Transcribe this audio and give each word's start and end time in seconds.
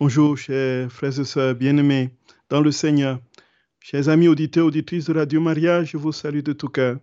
Bonjour, 0.00 0.38
chers 0.38 0.92
frères 0.92 1.18
et 1.18 1.24
sœurs 1.24 1.56
bien-aimés 1.56 2.10
dans 2.50 2.60
le 2.60 2.70
Seigneur. 2.70 3.18
Chers 3.80 4.08
amis 4.08 4.28
auditeurs, 4.28 4.66
auditrices 4.66 5.06
de 5.06 5.12
Radio 5.12 5.40
Maria, 5.40 5.82
je 5.82 5.96
vous 5.96 6.12
salue 6.12 6.38
de 6.38 6.52
tout 6.52 6.68
cœur. 6.68 7.00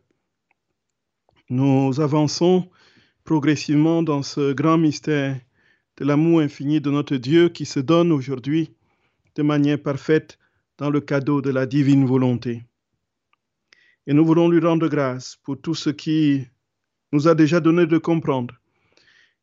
Nous 1.49 1.99
avançons 1.99 2.69
progressivement 3.25 4.01
dans 4.01 4.23
ce 4.23 4.53
grand 4.53 4.77
mystère 4.77 5.37
de 5.97 6.05
l'amour 6.05 6.39
infini 6.39 6.79
de 6.79 6.89
notre 6.89 7.17
Dieu 7.17 7.49
qui 7.49 7.65
se 7.65 7.81
donne 7.81 8.13
aujourd'hui 8.13 8.73
de 9.35 9.43
manière 9.43 9.81
parfaite 9.83 10.39
dans 10.77 10.89
le 10.89 11.01
cadeau 11.01 11.41
de 11.41 11.49
la 11.49 11.65
divine 11.65 12.05
volonté. 12.05 12.63
Et 14.07 14.13
nous 14.13 14.25
voulons 14.25 14.47
lui 14.47 14.61
rendre 14.61 14.87
grâce 14.87 15.35
pour 15.43 15.59
tout 15.59 15.75
ce 15.75 15.89
qui 15.89 16.47
nous 17.11 17.27
a 17.27 17.35
déjà 17.35 17.59
donné 17.59 17.87
de 17.87 17.97
comprendre. 17.97 18.55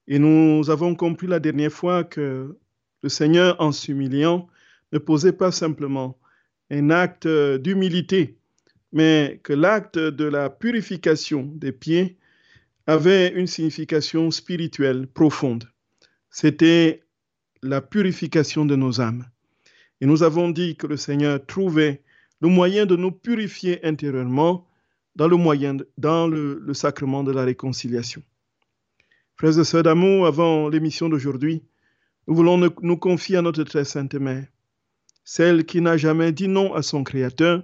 Et 0.08 0.18
nous 0.18 0.70
avons 0.70 0.94
compris 0.94 1.26
la 1.26 1.38
dernière 1.38 1.70
fois 1.70 2.02
que 2.02 2.56
le 3.02 3.08
Seigneur, 3.08 3.60
en 3.60 3.72
s'humiliant, 3.72 4.48
ne 4.92 4.98
posait 4.98 5.32
pas 5.32 5.52
simplement 5.52 6.18
un 6.70 6.90
acte 6.90 7.28
d'humilité, 7.28 8.38
mais 8.92 9.40
que 9.42 9.52
l'acte 9.52 9.98
de 9.98 10.24
la 10.24 10.50
purification 10.50 11.42
des 11.56 11.72
pieds 11.72 12.16
avait 12.86 13.32
une 13.32 13.46
signification 13.46 14.30
spirituelle 14.30 15.06
profonde. 15.06 15.68
C'était 16.30 17.02
la 17.62 17.80
purification 17.80 18.64
de 18.64 18.76
nos 18.76 19.00
âmes. 19.00 19.26
Et 20.00 20.06
nous 20.06 20.22
avons 20.22 20.50
dit 20.50 20.76
que 20.76 20.86
le 20.86 20.96
Seigneur 20.96 21.44
trouvait 21.46 22.02
le 22.40 22.48
moyen 22.48 22.86
de 22.86 22.96
nous 22.96 23.12
purifier 23.12 23.84
intérieurement 23.84 24.66
dans 25.14 25.28
le, 25.28 25.36
moyen, 25.36 25.76
dans 25.96 26.26
le, 26.26 26.74
sacrement 26.74 27.22
de 27.22 27.30
la 27.30 27.44
réconciliation. 27.44 28.22
Frères 29.36 29.58
et 29.58 29.64
sœurs 29.64 29.84
d'amour, 29.84 30.26
avant 30.26 30.68
l'émission 30.68 31.08
d'aujourd'hui, 31.08 31.62
nous 32.32 32.36
voulons 32.36 32.72
nous 32.80 32.96
confier 32.96 33.36
à 33.36 33.42
notre 33.42 33.62
très 33.62 33.84
sainte 33.84 34.14
mère, 34.14 34.46
celle 35.22 35.66
qui 35.66 35.82
n'a 35.82 35.98
jamais 35.98 36.32
dit 36.32 36.48
non 36.48 36.72
à 36.72 36.80
son 36.80 37.04
Créateur 37.04 37.62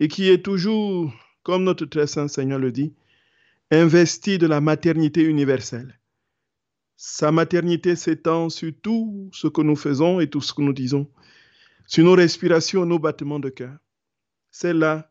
et 0.00 0.08
qui 0.08 0.28
est 0.28 0.44
toujours, 0.44 1.12
comme 1.44 1.62
notre 1.62 1.84
très 1.84 2.08
saint 2.08 2.26
Seigneur 2.26 2.58
le 2.58 2.72
dit, 2.72 2.92
investie 3.70 4.36
de 4.36 4.48
la 4.48 4.60
maternité 4.60 5.22
universelle. 5.22 6.00
Sa 6.96 7.30
maternité 7.30 7.94
s'étend 7.94 8.48
sur 8.50 8.72
tout 8.82 9.30
ce 9.32 9.46
que 9.46 9.60
nous 9.60 9.76
faisons 9.76 10.18
et 10.18 10.28
tout 10.28 10.40
ce 10.40 10.52
que 10.52 10.62
nous 10.62 10.72
disons, 10.72 11.08
sur 11.86 12.04
nos 12.04 12.16
respirations, 12.16 12.84
nos 12.84 12.98
battements 12.98 13.38
de 13.38 13.48
cœur. 13.48 13.78
Celle-là 14.50 15.08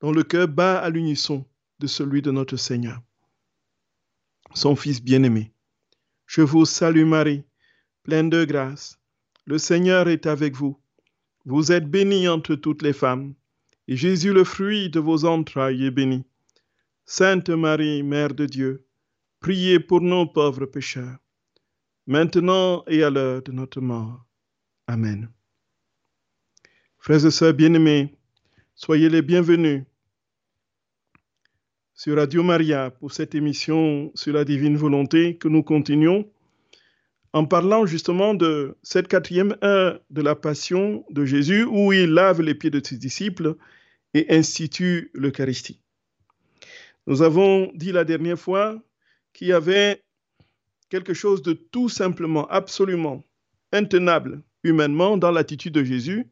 dont 0.00 0.12
le 0.12 0.22
cœur 0.22 0.46
bat 0.46 0.78
à 0.78 0.88
l'unisson 0.88 1.44
de 1.80 1.88
celui 1.88 2.22
de 2.22 2.30
notre 2.30 2.54
Seigneur, 2.56 3.02
son 4.54 4.76
Fils 4.76 5.02
bien-aimé. 5.02 5.50
Je 6.26 6.42
vous 6.42 6.64
salue 6.64 7.04
Marie, 7.04 7.42
pleine 8.08 8.30
de 8.30 8.46
grâce. 8.46 8.98
Le 9.44 9.58
Seigneur 9.58 10.08
est 10.08 10.24
avec 10.24 10.56
vous. 10.56 10.80
Vous 11.44 11.72
êtes 11.72 11.90
bénie 11.90 12.26
entre 12.26 12.54
toutes 12.54 12.80
les 12.80 12.94
femmes, 12.94 13.34
et 13.86 13.96
Jésus, 13.96 14.32
le 14.32 14.44
fruit 14.44 14.88
de 14.88 14.98
vos 14.98 15.26
entrailles, 15.26 15.84
est 15.84 15.90
béni. 15.90 16.24
Sainte 17.04 17.50
Marie, 17.50 18.02
Mère 18.02 18.32
de 18.32 18.46
Dieu, 18.46 18.86
priez 19.40 19.78
pour 19.78 20.00
nos 20.00 20.24
pauvres 20.24 20.64
pécheurs, 20.64 21.18
maintenant 22.06 22.82
et 22.86 23.02
à 23.02 23.10
l'heure 23.10 23.42
de 23.42 23.52
notre 23.52 23.82
mort. 23.82 24.24
Amen. 24.86 25.28
Frères 26.96 27.26
et 27.26 27.30
sœurs 27.30 27.52
bien-aimés, 27.52 28.16
soyez 28.74 29.10
les 29.10 29.20
bienvenus 29.20 29.84
sur 31.92 32.16
Radio 32.16 32.42
Maria 32.42 32.90
pour 32.90 33.12
cette 33.12 33.34
émission 33.34 34.10
sur 34.14 34.32
la 34.32 34.46
divine 34.46 34.78
volonté 34.78 35.36
que 35.36 35.48
nous 35.48 35.62
continuons 35.62 36.26
en 37.32 37.44
parlant 37.44 37.86
justement 37.86 38.34
de 38.34 38.76
cette 38.82 39.08
quatrième 39.08 39.56
heure 39.62 40.00
de 40.10 40.22
la 40.22 40.34
passion 40.34 41.04
de 41.10 41.24
Jésus 41.24 41.64
où 41.64 41.92
il 41.92 42.10
lave 42.10 42.40
les 42.40 42.54
pieds 42.54 42.70
de 42.70 42.80
ses 42.84 42.96
disciples 42.96 43.56
et 44.14 44.26
institue 44.34 45.10
l'Eucharistie. 45.14 45.80
Nous 47.06 47.22
avons 47.22 47.70
dit 47.74 47.92
la 47.92 48.04
dernière 48.04 48.38
fois 48.38 48.82
qu'il 49.32 49.48
y 49.48 49.52
avait 49.52 50.02
quelque 50.88 51.14
chose 51.14 51.42
de 51.42 51.52
tout 51.52 51.88
simplement, 51.88 52.46
absolument 52.48 53.24
intenable 53.72 54.42
humainement 54.64 55.16
dans 55.16 55.30
l'attitude 55.30 55.74
de 55.74 55.84
Jésus 55.84 56.26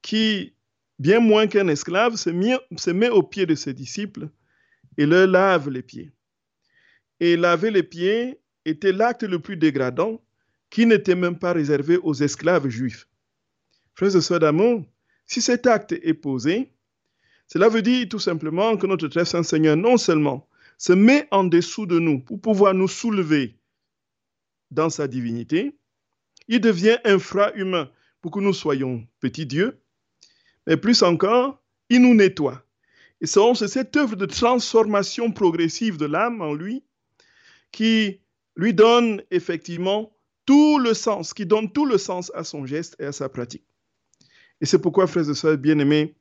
qui, 0.00 0.54
bien 0.98 1.20
moins 1.20 1.46
qu'un 1.46 1.68
esclave, 1.68 2.16
se, 2.16 2.30
met 2.90 3.08
aux 3.08 3.22
pieds 3.22 3.46
de 3.46 3.54
ses 3.54 3.72
disciples 3.72 4.28
et 4.98 5.06
leur 5.06 5.26
lave 5.26 5.70
les 5.70 5.82
pieds. 5.82 6.12
Et 7.20 7.36
laver 7.36 7.70
les 7.70 7.82
pieds 7.82 8.40
était 8.64 8.92
l'acte 8.92 9.22
le 9.22 9.38
plus 9.38 9.56
dégradant 9.56 10.20
qui 10.72 10.86
n'était 10.86 11.14
même 11.14 11.38
pas 11.38 11.52
réservé 11.52 11.98
aux 11.98 12.14
esclaves 12.14 12.68
juifs. 12.68 13.06
Frères 13.94 14.16
et 14.16 14.22
sœurs 14.22 14.40
d'amour, 14.40 14.82
si 15.26 15.42
cet 15.42 15.66
acte 15.66 15.92
est 15.92 16.14
posé, 16.14 16.72
cela 17.46 17.68
veut 17.68 17.82
dire 17.82 18.08
tout 18.08 18.18
simplement 18.18 18.78
que 18.78 18.86
notre 18.86 19.08
très 19.08 19.26
saint 19.26 19.42
Seigneur 19.42 19.76
non 19.76 19.98
seulement 19.98 20.48
se 20.78 20.94
met 20.94 21.28
en 21.30 21.44
dessous 21.44 21.84
de 21.84 21.98
nous 21.98 22.20
pour 22.20 22.40
pouvoir 22.40 22.72
nous 22.72 22.88
soulever 22.88 23.58
dans 24.70 24.88
sa 24.88 25.08
divinité, 25.08 25.76
il 26.48 26.62
devient 26.62 26.96
infra-humain 27.04 27.90
pour 28.22 28.30
que 28.30 28.40
nous 28.40 28.54
soyons 28.54 29.06
petits 29.20 29.46
dieux, 29.46 29.78
mais 30.66 30.78
plus 30.78 31.02
encore, 31.02 31.62
il 31.90 32.00
nous 32.00 32.14
nettoie. 32.14 32.64
Et 33.20 33.26
c'est 33.26 33.68
cette 33.68 33.94
œuvre 33.98 34.16
de 34.16 34.24
transformation 34.24 35.32
progressive 35.32 35.98
de 35.98 36.06
l'âme 36.06 36.40
en 36.40 36.54
lui 36.54 36.82
qui 37.72 38.20
lui 38.56 38.72
donne 38.72 39.22
effectivement 39.30 40.11
tout 40.44 40.78
le 40.78 40.94
sens, 40.94 41.34
qui 41.34 41.46
donne 41.46 41.72
tout 41.72 41.86
le 41.86 41.98
sens 41.98 42.32
à 42.34 42.44
son 42.44 42.66
geste 42.66 42.96
et 42.98 43.04
à 43.04 43.12
sa 43.12 43.28
pratique. 43.28 43.64
Et 44.60 44.66
c'est 44.66 44.80
pourquoi, 44.80 45.06
frères 45.06 45.28
et 45.28 45.34
sœurs 45.34 45.58
bien-aimés, 45.58 46.14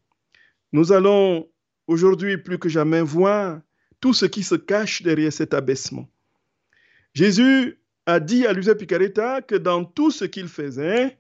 nous 0.72 0.92
allons 0.92 1.48
aujourd'hui 1.88 2.38
plus 2.38 2.58
que 2.58 2.70
jamais 2.70 3.02
voir 3.02 3.62
tout 4.00 4.14
ce 4.14 4.26
qui 4.26 4.44
se 4.44 4.56
cache 4.56 5.04
derrière 5.04 5.34
cet 5.34 5.54
abaissement. 5.54 6.10
Jésus 7.14 7.80
a 8.06 8.20
dit 8.20 8.46
à 8.46 8.54
Luisa 8.54 8.74
Picaretta 8.74 9.42
que 9.42 9.56
dans 9.56 9.86
tout 9.86 10.12
ce 10.12 10.26
qu'il 10.26 10.48
faisait, 10.48 11.18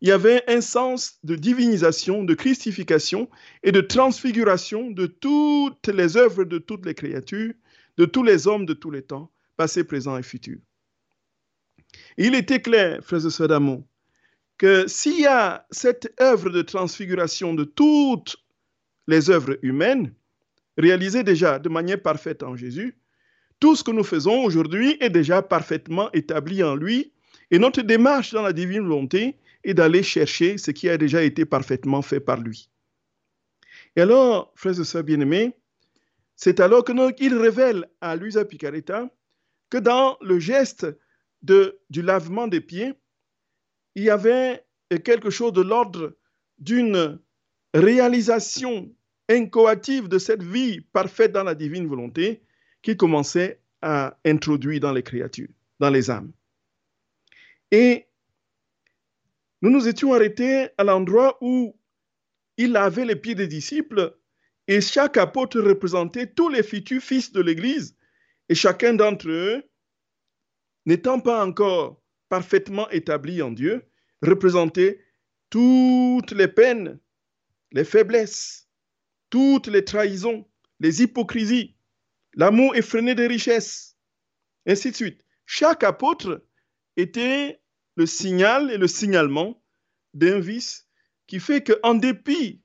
il 0.00 0.08
y 0.08 0.12
avait 0.12 0.42
un 0.48 0.60
sens 0.60 1.18
de 1.22 1.36
divinisation, 1.36 2.24
de 2.24 2.34
christification 2.34 3.30
et 3.62 3.72
de 3.72 3.80
transfiguration 3.80 4.90
de 4.90 5.06
toutes 5.06 5.88
les 5.88 6.16
œuvres 6.16 6.44
de 6.44 6.58
toutes 6.58 6.84
les 6.84 6.94
créatures, 6.94 7.54
de 7.96 8.04
tous 8.04 8.22
les 8.22 8.46
hommes 8.46 8.66
de 8.66 8.74
tous 8.74 8.90
les 8.90 9.02
temps, 9.02 9.30
passés, 9.56 9.84
présents 9.84 10.18
et 10.18 10.22
futurs. 10.22 10.60
Il 12.16 12.34
était 12.34 12.60
clair, 12.60 13.00
frères 13.02 13.26
et 13.26 13.30
sœurs 13.30 13.48
d'amour, 13.48 13.84
que 14.58 14.86
s'il 14.86 15.20
y 15.20 15.26
a 15.26 15.66
cette 15.70 16.12
œuvre 16.20 16.50
de 16.50 16.62
transfiguration 16.62 17.54
de 17.54 17.64
toutes 17.64 18.36
les 19.06 19.30
œuvres 19.30 19.58
humaines, 19.62 20.14
réalisées 20.76 21.22
déjà 21.22 21.58
de 21.58 21.68
manière 21.68 22.00
parfaite 22.00 22.42
en 22.42 22.56
Jésus, 22.56 22.96
tout 23.60 23.76
ce 23.76 23.84
que 23.84 23.90
nous 23.90 24.04
faisons 24.04 24.44
aujourd'hui 24.44 24.96
est 25.00 25.10
déjà 25.10 25.42
parfaitement 25.42 26.10
établi 26.12 26.62
en 26.62 26.74
lui, 26.74 27.12
et 27.50 27.58
notre 27.58 27.82
démarche 27.82 28.32
dans 28.32 28.42
la 28.42 28.52
divine 28.52 28.82
volonté 28.82 29.36
est 29.64 29.74
d'aller 29.74 30.02
chercher 30.02 30.58
ce 30.58 30.70
qui 30.70 30.88
a 30.88 30.98
déjà 30.98 31.22
été 31.22 31.44
parfaitement 31.44 32.02
fait 32.02 32.20
par 32.20 32.40
lui. 32.40 32.70
Et 33.96 34.00
alors, 34.00 34.52
frères 34.54 34.78
et 34.78 34.84
sœurs 34.84 35.04
bien-aimés, 35.04 35.54
c'est 36.36 36.60
alors 36.60 36.84
qu'il 36.84 37.34
révèle 37.36 37.88
à 38.00 38.16
Luisa 38.16 38.44
Picaretta 38.44 39.08
que 39.70 39.78
dans 39.78 40.18
le 40.20 40.38
geste 40.38 40.86
du 41.44 42.02
lavement 42.02 42.46
des 42.46 42.60
pieds, 42.60 42.94
il 43.94 44.04
y 44.04 44.10
avait 44.10 44.64
quelque 45.04 45.30
chose 45.30 45.52
de 45.52 45.62
l'ordre 45.62 46.16
d'une 46.58 47.18
réalisation 47.74 48.94
incoative 49.28 50.08
de 50.08 50.18
cette 50.18 50.42
vie 50.42 50.80
parfaite 50.80 51.32
dans 51.32 51.44
la 51.44 51.54
divine 51.54 51.86
volonté 51.86 52.42
qu'il 52.82 52.96
commençait 52.96 53.60
à 53.82 54.18
introduire 54.24 54.80
dans 54.80 54.92
les 54.92 55.02
créatures, 55.02 55.48
dans 55.80 55.90
les 55.90 56.10
âmes. 56.10 56.32
Et 57.70 58.06
nous 59.62 59.70
nous 59.70 59.88
étions 59.88 60.12
arrêtés 60.12 60.68
à 60.78 60.84
l'endroit 60.84 61.38
où 61.40 61.76
il 62.56 62.72
lavait 62.72 63.04
les 63.04 63.16
pieds 63.16 63.34
des 63.34 63.48
disciples 63.48 64.16
et 64.68 64.80
chaque 64.80 65.16
apôtre 65.16 65.60
représentait 65.60 66.26
tous 66.26 66.48
les 66.48 66.62
futurs 66.62 67.02
fils 67.02 67.32
de 67.32 67.40
l'Église 67.40 67.96
et 68.48 68.54
chacun 68.54 68.94
d'entre 68.94 69.28
eux 69.28 69.62
n'étant 70.86 71.20
pas 71.20 71.44
encore 71.44 72.02
parfaitement 72.28 72.88
établi 72.90 73.42
en 73.42 73.50
Dieu, 73.50 73.84
représentait 74.22 75.00
toutes 75.50 76.32
les 76.32 76.48
peines, 76.48 76.98
les 77.72 77.84
faiblesses, 77.84 78.68
toutes 79.30 79.66
les 79.66 79.84
trahisons, 79.84 80.48
les 80.80 81.02
hypocrisies, 81.02 81.76
l'amour 82.34 82.74
effréné 82.76 83.14
des 83.14 83.26
richesses, 83.26 83.96
ainsi 84.66 84.90
de 84.90 84.96
suite. 84.96 85.24
Chaque 85.46 85.84
apôtre 85.84 86.46
était 86.96 87.60
le 87.96 88.06
signal 88.06 88.70
et 88.70 88.78
le 88.78 88.88
signalement 88.88 89.62
d'un 90.14 90.40
vice 90.40 90.88
qui 91.26 91.40
fait 91.40 91.62
qu'en 91.62 91.94
dépit 91.94 92.62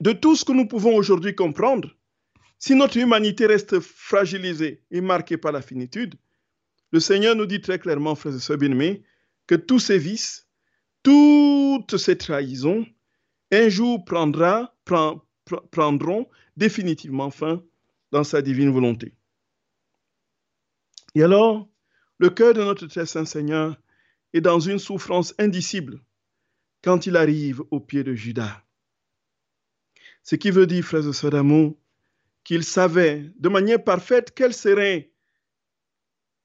de 0.00 0.12
tout 0.12 0.36
ce 0.36 0.44
que 0.44 0.52
nous 0.52 0.66
pouvons 0.66 0.94
aujourd'hui 0.96 1.34
comprendre, 1.34 1.96
si 2.58 2.74
notre 2.74 2.96
humanité 2.96 3.46
reste 3.46 3.80
fragilisée 3.80 4.84
et 4.90 5.00
marquée 5.00 5.36
par 5.36 5.52
la 5.52 5.62
finitude, 5.62 6.14
le 6.94 7.00
Seigneur 7.00 7.34
nous 7.34 7.46
dit 7.46 7.60
très 7.60 7.80
clairement, 7.80 8.14
frères 8.14 8.36
et 8.36 8.38
sœurs 8.38 8.56
bien-aimés, 8.56 9.02
que 9.48 9.56
tous 9.56 9.80
ces 9.80 9.98
vices 9.98 10.46
toutes 11.02 11.96
ces 11.96 12.16
trahisons, 12.16 12.86
un 13.50 13.68
jour 13.68 14.04
prendra, 14.04 14.76
prendront 15.72 16.28
définitivement 16.56 17.30
fin 17.30 17.64
dans 18.12 18.22
sa 18.22 18.40
divine 18.42 18.70
volonté. 18.70 19.12
Et 21.16 21.24
alors, 21.24 21.68
le 22.18 22.30
cœur 22.30 22.54
de 22.54 22.62
notre 22.62 22.86
très 22.86 23.06
saint 23.06 23.24
Seigneur 23.24 23.76
est 24.32 24.40
dans 24.40 24.60
une 24.60 24.78
souffrance 24.78 25.34
indicible 25.38 26.00
quand 26.80 27.06
il 27.08 27.16
arrive 27.16 27.60
au 27.72 27.80
pied 27.80 28.04
de 28.04 28.14
Judas. 28.14 28.62
Ce 30.22 30.36
qui 30.36 30.52
veut 30.52 30.68
dire, 30.68 30.84
frères 30.84 31.08
et 31.08 31.12
sœurs 31.12 31.32
d'amour, 31.32 31.76
qu'il 32.44 32.62
savait 32.62 33.32
de 33.36 33.48
manière 33.48 33.82
parfaite 33.82 34.32
quelle 34.32 34.54
serait 34.54 35.10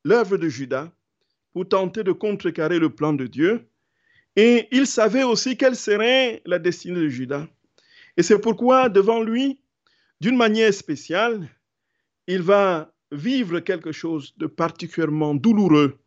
l'œuvre 0.09 0.37
de 0.37 0.49
Judas 0.49 0.91
pour 1.53 1.69
tenter 1.69 2.03
de 2.03 2.11
contrecarrer 2.11 2.79
le 2.79 2.89
plan 2.89 3.13
de 3.13 3.27
Dieu, 3.27 3.69
et 4.35 4.67
il 4.71 4.87
savait 4.87 5.23
aussi 5.23 5.55
quelle 5.55 5.75
serait 5.75 6.41
la 6.45 6.57
destinée 6.57 7.01
de 7.01 7.09
Judas. 7.09 7.47
Et 8.17 8.23
c'est 8.23 8.39
pourquoi, 8.39 8.89
devant 8.89 9.21
lui, 9.21 9.61
d'une 10.19 10.35
manière 10.35 10.73
spéciale, 10.73 11.47
il 12.25 12.41
va 12.41 12.91
vivre 13.11 13.59
quelque 13.59 13.91
chose 13.91 14.33
de 14.37 14.47
particulièrement 14.47 15.35
douloureux. 15.35 15.99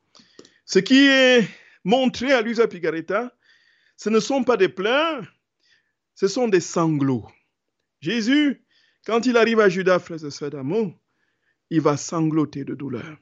Ce 0.65 0.81
qui 0.81 1.07
est 1.07 1.49
montré 1.85 2.33
à 2.33 2.43
Luisa 2.43 2.67
Pigaretta, 2.67 3.33
ce 3.97 4.11
ne 4.11 4.21
sont 4.21 4.43
pas 4.43 4.57
des 4.57 4.69
pleurs, 4.69 5.25
ce 6.15 6.27
sont 6.27 6.49
des 6.49 6.61
sanglots. 6.61 7.29
Jésus, 8.01 8.65
quand 9.07 9.27
il 9.27 9.37
arrive 9.37 9.61
à 9.61 9.69
Judas, 9.69 10.01
frères 10.01 10.25
et 10.25 10.31
sœurs 10.31 10.51
d'amour, 10.51 10.93
il 11.71 11.81
va 11.81 11.97
sangloter 11.97 12.65
de 12.65 12.75
douleur. 12.75 13.17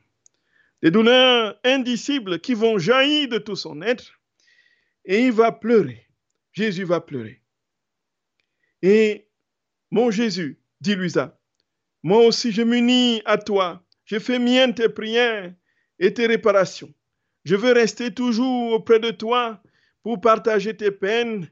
Des 0.83 0.91
douleurs 0.91 1.59
indicibles 1.65 2.41
qui 2.41 2.55
vont 2.55 2.79
jaillir 2.79 3.29
de 3.29 3.39
tout 3.39 3.57
son 3.57 3.83
être 3.83 4.21
et 5.05 5.25
il 5.27 5.33
va 5.33 5.53
pleurer. 5.53 6.07
Jésus 6.53 6.85
va 6.85 7.01
pleurer. 7.01 7.43
Et 8.83 9.29
mon 9.91 10.11
Jésus, 10.11 10.59
dit 10.81 10.95
Luisa, 10.95 11.39
moi 12.03 12.25
aussi 12.25 12.53
je 12.53 12.63
m'unis 12.63 13.23
à 13.25 13.37
toi. 13.37 13.85
Je 14.05 14.19
fais 14.19 14.39
mienne 14.39 14.75
tes 14.75 14.89
prières 14.89 15.55
et 15.99 16.15
tes 16.15 16.27
réparations. 16.27 16.93
Je 17.45 17.57
veux 17.57 17.73
rester 17.73 18.13
toujours 18.13 18.73
auprès 18.73 19.01
de 19.01 19.11
toi 19.11 19.63
pour 20.03 20.21
partager 20.21 20.77
tes 20.77 20.91
peines 20.91 21.49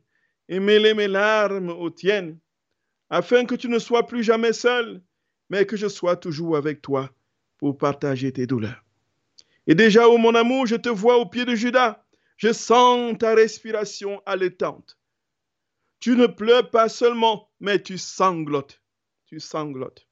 et 0.49 0.61
mêler 0.61 0.95
mes 0.95 1.09
larmes 1.09 1.71
aux 1.71 1.91
tiennes, 1.91 2.39
afin 3.11 3.45
que 3.45 3.55
tu 3.55 3.69
ne 3.69 3.79
sois 3.79 4.07
plus 4.07 4.23
jamais 4.23 4.53
seul, 4.53 5.03
mais 5.51 5.67
que 5.67 5.77
je 5.77 5.89
sois 5.89 6.17
toujours 6.17 6.57
avec 6.57 6.81
toi 6.81 7.11
pour 7.59 7.77
partager 7.77 8.33
tes 8.33 8.47
douleurs. 8.47 8.88
Et 9.69 9.75
déjà, 9.75 10.09
ô 10.09 10.19
mon 10.19 10.35
amour, 10.35 10.67
je 10.67 10.77
te 10.77 10.89
vois 10.89 11.19
au 11.19 11.27
pied 11.27 11.45
de 11.45 11.55
Judas. 11.55 12.03
Je 12.37 12.53
sens 12.53 13.17
ta 13.19 13.35
respiration 13.35 14.23
allaitante. 14.27 14.99
Tu 16.01 16.17
ne 16.17 16.27
pleures 16.27 16.71
pas 16.71 16.89
seulement, 16.89 17.51
mais 17.61 17.83
tu 17.83 17.99
sanglotes. 17.99 18.83
Tu 19.27 19.41
sanglotes. 19.41 20.09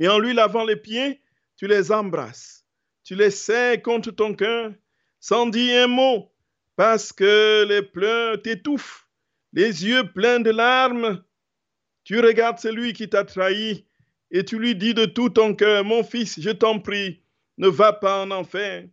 Et 0.00 0.08
en 0.08 0.18
lui 0.18 0.34
lavant 0.34 0.64
les 0.64 0.76
pieds, 0.76 1.22
tu 1.56 1.68
les 1.68 1.92
embrasses. 1.92 2.66
Tu 3.04 3.14
les 3.14 3.30
serres 3.30 3.80
contre 3.82 4.10
ton 4.10 4.34
cœur 4.34 4.72
sans 5.20 5.46
dire 5.46 5.84
un 5.84 5.86
mot, 5.86 6.34
parce 6.76 7.10
que 7.10 7.64
les 7.66 7.80
pleurs 7.80 8.42
t'étouffent, 8.42 9.08
les 9.54 9.86
yeux 9.86 10.12
pleins 10.12 10.40
de 10.40 10.50
larmes. 10.50 11.24
Tu 12.04 12.20
regardes 12.20 12.58
celui 12.58 12.92
qui 12.92 13.08
t'a 13.08 13.24
trahi 13.24 13.86
et 14.30 14.44
tu 14.44 14.58
lui 14.58 14.74
dis 14.74 14.92
de 14.92 15.06
tout 15.06 15.30
ton 15.30 15.54
cœur, 15.54 15.82
mon 15.82 16.04
fils, 16.04 16.38
je 16.38 16.50
t'en 16.50 16.78
prie, 16.78 17.23
ne 17.58 17.68
va 17.68 17.92
pas 17.92 18.22
en 18.22 18.30
enfer. 18.30 18.88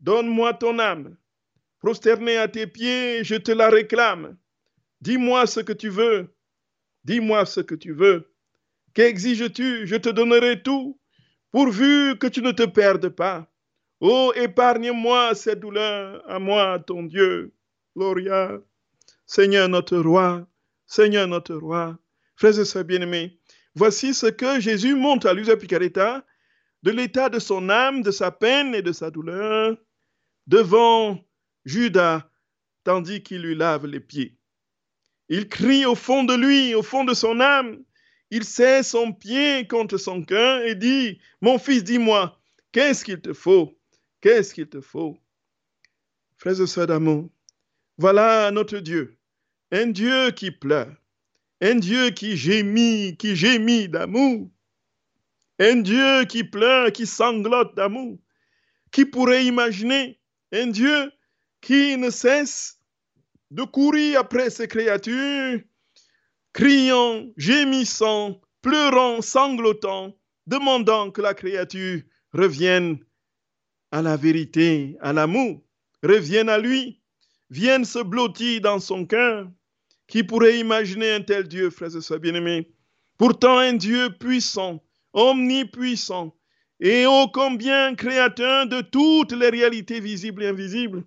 Donne-moi 0.00 0.54
ton 0.54 0.78
âme. 0.78 1.16
Prosterné 1.80 2.36
à 2.36 2.48
tes 2.48 2.66
pieds, 2.66 3.24
je 3.24 3.34
te 3.34 3.52
la 3.52 3.68
réclame. 3.68 4.36
Dis-moi 5.00 5.46
ce 5.46 5.60
que 5.60 5.72
tu 5.72 5.88
veux. 5.88 6.34
Dis-moi 7.04 7.44
ce 7.44 7.60
que 7.60 7.74
tu 7.74 7.92
veux. 7.92 8.32
Qu'exiges-tu? 8.94 9.86
Je 9.86 9.96
te 9.96 10.08
donnerai 10.08 10.62
tout, 10.62 10.98
pourvu 11.50 12.16
que 12.18 12.26
tu 12.26 12.40
ne 12.42 12.52
te 12.52 12.62
perdes 12.62 13.08
pas. 13.08 13.50
Oh, 14.00 14.32
épargne-moi 14.34 15.34
cette 15.34 15.60
douleur, 15.60 16.22
à 16.28 16.38
moi, 16.38 16.78
ton 16.78 17.02
Dieu. 17.02 17.52
Gloria. 17.96 18.60
Seigneur 19.26 19.68
notre 19.68 19.98
roi, 19.98 20.46
Seigneur 20.86 21.26
notre 21.26 21.54
roi. 21.54 21.98
Frères 22.36 22.58
et 22.58 22.64
sœurs 22.64 22.84
bien-aimés, 22.84 23.38
voici 23.74 24.12
ce 24.12 24.26
que 24.26 24.60
Jésus 24.60 24.94
montre 24.94 25.28
à 25.28 25.34
Luisa 25.34 25.56
Picaretta 25.56 26.24
de 26.84 26.90
l'état 26.90 27.30
de 27.30 27.38
son 27.38 27.70
âme, 27.70 28.02
de 28.02 28.10
sa 28.10 28.30
peine 28.30 28.74
et 28.74 28.82
de 28.82 28.92
sa 28.92 29.10
douleur 29.10 29.74
devant 30.46 31.18
Judas, 31.64 32.28
tandis 32.84 33.22
qu'il 33.22 33.40
lui 33.40 33.54
lave 33.54 33.86
les 33.86 34.00
pieds. 34.00 34.36
Il 35.30 35.48
crie 35.48 35.86
au 35.86 35.94
fond 35.94 36.24
de 36.24 36.34
lui, 36.34 36.74
au 36.74 36.82
fond 36.82 37.04
de 37.04 37.14
son 37.14 37.40
âme, 37.40 37.82
il 38.30 38.44
serre 38.44 38.84
son 38.84 39.14
pied 39.14 39.66
contre 39.66 39.96
son 39.96 40.22
cœur 40.22 40.60
et 40.60 40.74
dit, 40.74 41.18
Mon 41.40 41.58
fils, 41.58 41.84
dis-moi, 41.84 42.38
qu'est-ce 42.70 43.02
qu'il 43.02 43.22
te 43.22 43.32
faut? 43.32 43.78
Qu'est-ce 44.20 44.52
qu'il 44.52 44.68
te 44.68 44.82
faut 44.82 45.16
Frères 46.36 46.60
et 46.60 46.66
sœurs 46.66 46.88
d'amour, 46.88 47.30
voilà 47.96 48.50
notre 48.50 48.78
Dieu, 48.80 49.16
un 49.72 49.86
Dieu 49.86 50.32
qui 50.32 50.50
pleure, 50.50 50.94
un 51.62 51.76
Dieu 51.76 52.10
qui 52.10 52.36
gémit, 52.36 53.16
qui 53.16 53.36
gémit 53.36 53.88
d'amour, 53.88 54.50
un 55.58 55.76
Dieu 55.76 56.24
qui 56.24 56.44
pleure, 56.44 56.92
qui 56.92 57.06
sanglote 57.06 57.74
d'amour. 57.76 58.18
Qui 58.90 59.04
pourrait 59.04 59.46
imaginer 59.46 60.20
un 60.52 60.68
Dieu 60.68 61.12
qui 61.60 61.96
ne 61.96 62.10
cesse 62.10 62.78
de 63.50 63.62
courir 63.64 64.20
après 64.20 64.50
ses 64.50 64.68
créatures 64.68 65.60
criant, 66.54 67.26
gémissant, 67.36 68.40
pleurant, 68.62 69.20
sanglotant, 69.20 70.16
demandant 70.46 71.10
que 71.10 71.20
la 71.20 71.34
créature 71.34 72.00
revienne 72.32 72.98
à 73.90 74.00
la 74.00 74.16
vérité, 74.16 74.96
à 75.00 75.12
l'amour, 75.12 75.62
revienne 76.02 76.48
à 76.48 76.58
lui, 76.58 77.00
vienne 77.50 77.84
se 77.84 77.98
blottir 77.98 78.62
dans 78.62 78.78
son 78.78 79.04
cœur. 79.04 79.48
Qui 80.06 80.22
pourrait 80.22 80.58
imaginer 80.58 81.12
un 81.12 81.22
tel 81.22 81.48
Dieu, 81.48 81.70
frères 81.70 81.96
et 81.96 82.00
sœurs 82.00 82.20
bien-aimés? 82.20 82.70
Pourtant 83.16 83.58
un 83.58 83.72
Dieu 83.72 84.10
puissant, 84.10 84.84
omnipuissant, 85.14 86.36
et 86.80 87.06
ô 87.06 87.28
combien 87.32 87.94
créateur 87.94 88.66
de 88.66 88.82
toutes 88.82 89.32
les 89.32 89.48
réalités 89.48 90.00
visibles 90.00 90.42
et 90.42 90.48
invisibles, 90.48 91.04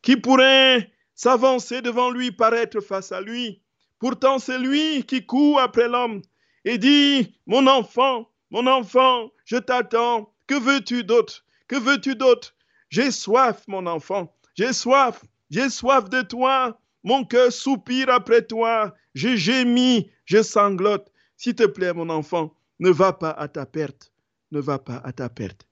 qui 0.00 0.16
pourrait 0.16 0.90
s'avancer 1.14 1.82
devant 1.82 2.10
lui, 2.10 2.32
paraître 2.32 2.80
face 2.80 3.12
à 3.12 3.20
lui, 3.20 3.60
Pourtant, 3.98 4.38
c'est 4.38 4.58
lui 4.58 5.02
qui 5.04 5.26
court 5.26 5.58
après 5.58 5.88
l'homme 5.88 6.22
et 6.64 6.78
dit, 6.78 7.36
mon 7.46 7.66
enfant, 7.66 8.30
mon 8.50 8.66
enfant, 8.66 9.30
je 9.44 9.56
t'attends. 9.56 10.32
Que 10.46 10.54
veux-tu 10.54 11.04
d'autre? 11.04 11.44
Que 11.66 11.76
veux-tu 11.76 12.14
d'autre? 12.14 12.54
J'ai 12.90 13.10
soif, 13.10 13.64
mon 13.66 13.86
enfant. 13.86 14.32
J'ai 14.54 14.72
soif. 14.72 15.24
J'ai 15.50 15.68
soif 15.68 16.08
de 16.08 16.22
toi. 16.22 16.78
Mon 17.02 17.24
cœur 17.24 17.52
soupire 17.52 18.08
après 18.08 18.42
toi. 18.42 18.94
Je 19.14 19.36
gémis, 19.36 20.10
je 20.24 20.42
sanglote. 20.42 21.10
S'il 21.36 21.54
te 21.54 21.66
plaît, 21.66 21.92
mon 21.92 22.08
enfant, 22.08 22.54
ne 22.78 22.90
va 22.90 23.12
pas 23.12 23.30
à 23.30 23.48
ta 23.48 23.66
perte. 23.66 24.12
Ne 24.50 24.60
va 24.60 24.78
pas 24.78 24.96
à 24.96 25.12
ta 25.12 25.28
perte. 25.28 25.66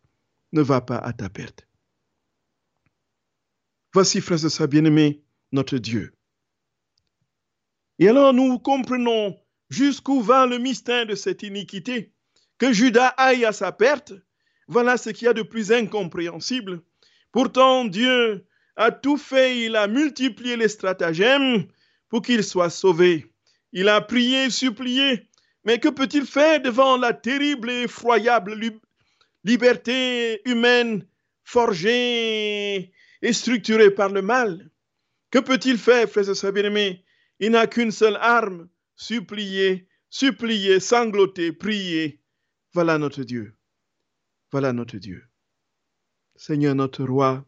Ne 0.53 0.63
va 0.63 0.81
pas 0.81 0.99
à 0.99 1.13
ta 1.13 1.29
perte. 1.29 1.67
Voici, 3.93 4.21
frères 4.21 4.45
et 4.45 4.51
sœurs 4.51 4.69
bien-aimés, 4.69 5.23
notre 5.53 5.79
Dieu. 5.79 6.13
Et 7.99 8.09
alors 8.09 8.35
nous 8.35 8.59
comprenons 8.59 9.39
jusqu'où 9.71 10.21
va 10.21 10.47
le 10.47 10.59
mystère 10.59 11.07
de 11.07 11.15
cette 11.15 11.43
iniquité. 11.43 12.13
Que 12.59 12.73
Judas 12.73 13.15
aille 13.17 13.45
à 13.45 13.53
sa 13.53 13.73
perte, 13.73 14.13
voilà 14.69 14.97
ce 14.97 15.11
qu'il 15.11 15.27
y 15.27 15.29
a 15.29 15.35
de 15.35 15.43
plus 15.43 15.73
incompréhensible. 15.73 16.83
Pourtant, 17.33 17.85
Dieu 17.85 18.47
a 18.77 18.91
tout 18.91 19.17
fait, 19.17 19.61
il 19.61 19.77
a 19.77 19.89
multiplié 19.89 20.57
les 20.57 20.69
stratagèmes 20.69 21.67
pour 22.09 22.23
qu'il 22.23 22.45
soit 22.45 22.71
sauvé. 22.71 23.33
Il 23.73 23.89
a 23.89 24.01
prié, 24.01 24.51
supplié, 24.51 25.29
mais 25.67 25.81
que 25.81 25.89
peut-il 25.89 26.25
faire 26.27 26.63
devant 26.63 26.97
la 26.97 27.13
terrible 27.13 27.71
et 27.71 27.83
effroyable 27.83 28.57
liberté 29.43 30.41
humaine 30.49 31.05
forgée 31.43 32.93
et 33.21 33.33
structurée 33.33 33.91
par 33.91 34.11
le 34.11 34.23
mal? 34.23 34.71
Que 35.33 35.41
peut-il 35.41 35.77
faire, 35.77 36.09
frères 36.09 36.31
et 36.31 36.35
sœurs 36.37 36.53
bien-aimés? 36.53 37.05
Il 37.41 37.51
n'a 37.51 37.67
qu'une 37.67 37.91
seule 37.91 38.17
arme, 38.21 38.69
supplier, 38.95 39.89
supplier, 40.09 40.79
sangloter, 40.79 41.53
prier. 41.53 42.23
Voilà 42.73 42.97
notre 42.97 43.25
Dieu. 43.25 43.57
Voilà 44.53 44.73
notre 44.73 44.99
Dieu. 44.99 45.25
Seigneur 46.37 46.77
notre 46.77 47.05
roi. 47.05 47.45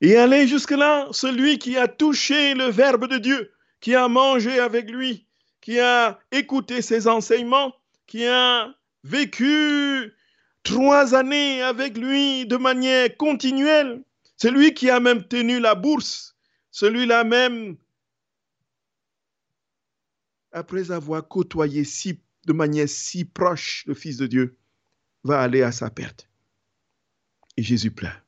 Et 0.00 0.16
aller 0.16 0.48
jusque-là, 0.48 1.08
celui 1.12 1.58
qui 1.58 1.76
a 1.76 1.86
touché 1.86 2.54
le 2.54 2.70
Verbe 2.70 3.08
de 3.08 3.18
Dieu, 3.18 3.52
qui 3.80 3.94
a 3.94 4.08
mangé 4.08 4.58
avec 4.58 4.90
lui, 4.90 5.27
qui 5.68 5.80
a 5.80 6.18
écouté 6.32 6.80
ses 6.80 7.08
enseignements, 7.08 7.74
qui 8.06 8.24
a 8.24 8.74
vécu 9.04 10.14
trois 10.62 11.14
années 11.14 11.60
avec 11.60 11.98
lui 11.98 12.46
de 12.46 12.56
manière 12.56 13.14
continuelle, 13.18 14.02
celui 14.38 14.72
qui 14.72 14.88
a 14.88 14.98
même 14.98 15.28
tenu 15.28 15.60
la 15.60 15.74
bourse, 15.74 16.38
celui-là 16.70 17.22
même, 17.22 17.76
après 20.52 20.90
avoir 20.90 21.28
côtoyé 21.28 21.84
si, 21.84 22.18
de 22.46 22.54
manière 22.54 22.88
si 22.88 23.26
proche 23.26 23.84
le 23.86 23.92
Fils 23.92 24.16
de 24.16 24.26
Dieu, 24.26 24.56
va 25.22 25.42
aller 25.42 25.60
à 25.60 25.70
sa 25.70 25.90
perte. 25.90 26.30
Et 27.58 27.62
Jésus 27.62 27.90
pleure. 27.90 28.22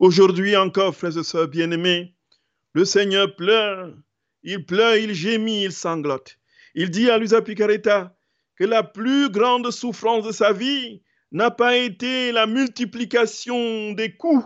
Aujourd'hui 0.00 0.56
encore, 0.56 0.96
frères 0.96 1.16
et 1.16 1.22
sœurs 1.22 1.46
bien-aimés, 1.46 2.16
le 2.72 2.84
Seigneur 2.84 3.36
pleure, 3.36 3.94
il 4.42 4.66
pleure, 4.66 4.96
il 4.96 5.14
gémit, 5.14 5.62
il 5.62 5.72
sanglote. 5.72 6.39
Il 6.74 6.90
dit 6.90 7.10
à 7.10 7.18
Luisa 7.18 7.42
Picaretta 7.42 8.14
que 8.56 8.64
la 8.64 8.82
plus 8.82 9.30
grande 9.30 9.70
souffrance 9.70 10.24
de 10.24 10.32
sa 10.32 10.52
vie 10.52 11.02
n'a 11.32 11.50
pas 11.50 11.76
été 11.76 12.32
la 12.32 12.46
multiplication 12.46 13.92
des 13.92 14.16
coups 14.16 14.44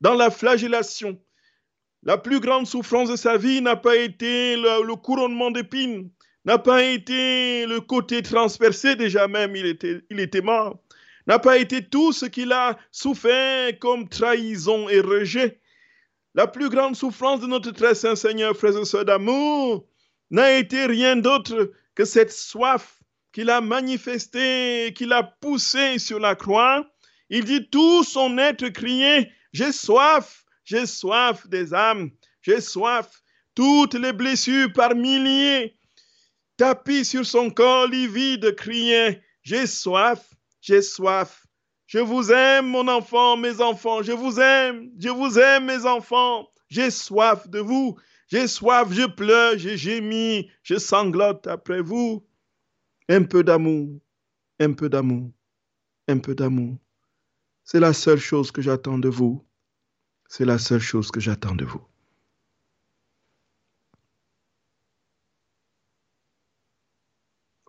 dans 0.00 0.14
la 0.14 0.30
flagellation. 0.30 1.20
La 2.02 2.18
plus 2.18 2.40
grande 2.40 2.66
souffrance 2.66 3.08
de 3.08 3.16
sa 3.16 3.38
vie 3.38 3.62
n'a 3.62 3.76
pas 3.76 3.96
été 3.96 4.56
le, 4.56 4.94
couronnement 4.96 5.50
d'épines, 5.50 6.10
n'a 6.44 6.58
pas 6.58 6.82
été 6.82 7.64
le 7.66 7.80
côté 7.80 8.20
transpercé, 8.20 8.96
déjà 8.96 9.26
même 9.26 9.56
il 9.56 9.64
était, 9.64 10.02
il 10.10 10.20
était 10.20 10.42
mort, 10.42 10.78
n'a 11.26 11.38
pas 11.38 11.56
été 11.56 11.82
tout 11.82 12.12
ce 12.12 12.26
qu'il 12.26 12.52
a 12.52 12.76
souffert 12.90 13.78
comme 13.78 14.08
trahison 14.08 14.88
et 14.90 15.00
rejet. 15.00 15.60
La 16.34 16.46
plus 16.46 16.68
grande 16.68 16.96
souffrance 16.96 17.40
de 17.40 17.46
notre 17.46 17.70
très 17.70 17.94
saint 17.94 18.16
Seigneur, 18.16 18.54
frères 18.54 18.76
et 18.76 18.84
sœurs 18.84 19.06
d'amour, 19.06 19.86
n'a 20.34 20.52
été 20.52 20.86
rien 20.86 21.14
d'autre 21.14 21.72
que 21.94 22.04
cette 22.04 22.32
soif 22.32 22.98
qu'il 23.32 23.50
a 23.50 23.60
manifestée, 23.60 24.92
qu'il 24.94 25.12
a 25.12 25.22
poussée 25.22 25.98
sur 25.98 26.18
la 26.18 26.34
croix. 26.34 26.84
Il 27.30 27.44
dit 27.44 27.68
tout 27.70 28.02
son 28.02 28.36
être 28.38 28.68
crié, 28.70 29.30
j'ai 29.52 29.70
soif, 29.70 30.44
j'ai 30.64 30.86
soif 30.86 31.46
des 31.48 31.72
âmes, 31.72 32.10
j'ai 32.42 32.60
soif. 32.60 33.22
Toutes 33.54 33.94
les 33.94 34.12
blessures 34.12 34.72
par 34.72 34.96
milliers, 34.96 35.76
tapis 36.56 37.04
sur 37.04 37.24
son 37.24 37.50
corps 37.50 37.86
livide, 37.86 38.56
criaient, 38.56 39.22
j'ai 39.44 39.68
soif, 39.68 40.34
j'ai 40.60 40.82
soif. 40.82 41.46
Je 41.86 42.00
vous 42.00 42.32
aime, 42.32 42.66
mon 42.66 42.88
enfant, 42.88 43.36
mes 43.36 43.60
enfants, 43.60 44.02
je 44.02 44.10
vous 44.10 44.40
aime, 44.40 44.90
je 44.98 45.10
vous 45.10 45.38
aime, 45.38 45.66
mes 45.66 45.86
enfants, 45.86 46.48
j'ai 46.68 46.90
soif 46.90 47.48
de 47.48 47.60
vous, 47.60 47.96
j'ai 48.34 48.48
soif, 48.48 48.92
je 48.92 49.06
pleure, 49.06 49.56
je 49.56 49.76
gémis, 49.76 50.50
je 50.64 50.76
sanglote 50.76 51.46
après 51.46 51.80
vous. 51.80 52.26
Un 53.08 53.22
peu 53.22 53.44
d'amour, 53.44 54.00
un 54.58 54.72
peu 54.72 54.88
d'amour, 54.88 55.30
un 56.08 56.18
peu 56.18 56.34
d'amour. 56.34 56.76
C'est 57.62 57.78
la 57.78 57.92
seule 57.92 58.18
chose 58.18 58.50
que 58.50 58.60
j'attends 58.60 58.98
de 58.98 59.08
vous. 59.08 59.46
C'est 60.26 60.44
la 60.44 60.58
seule 60.58 60.80
chose 60.80 61.12
que 61.12 61.20
j'attends 61.20 61.54
de 61.54 61.64
vous. 61.64 61.86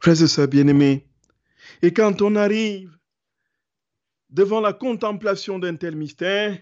Frères 0.02 0.20
et 0.20 0.28
sœurs 0.28 0.48
bien-aimés, 0.48 1.08
et 1.84 1.94
quand 1.94 2.24
on 2.24 2.36
arrive 2.36 2.98
devant 4.32 4.62
la 4.62 4.74
contemplation 4.74 5.60
d'un 5.60 5.76
tel 5.76 5.96
mystère, 5.96 6.60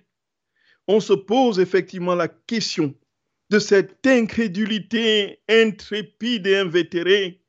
on 0.90 1.00
se 1.00 1.14
pose 1.14 1.60
effectivement 1.60 2.16
la 2.16 2.28
question 2.28 2.94
cette 3.60 4.06
incrédulité 4.08 5.42
intrépide 5.50 6.48
et 6.48 6.58
invétérée 6.58 7.44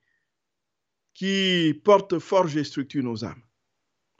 qui 1.14 1.80
porte 1.84 2.18
forge 2.18 2.56
et 2.56 2.64
structure 2.64 3.02
nos 3.02 3.24
âmes. 3.24 3.42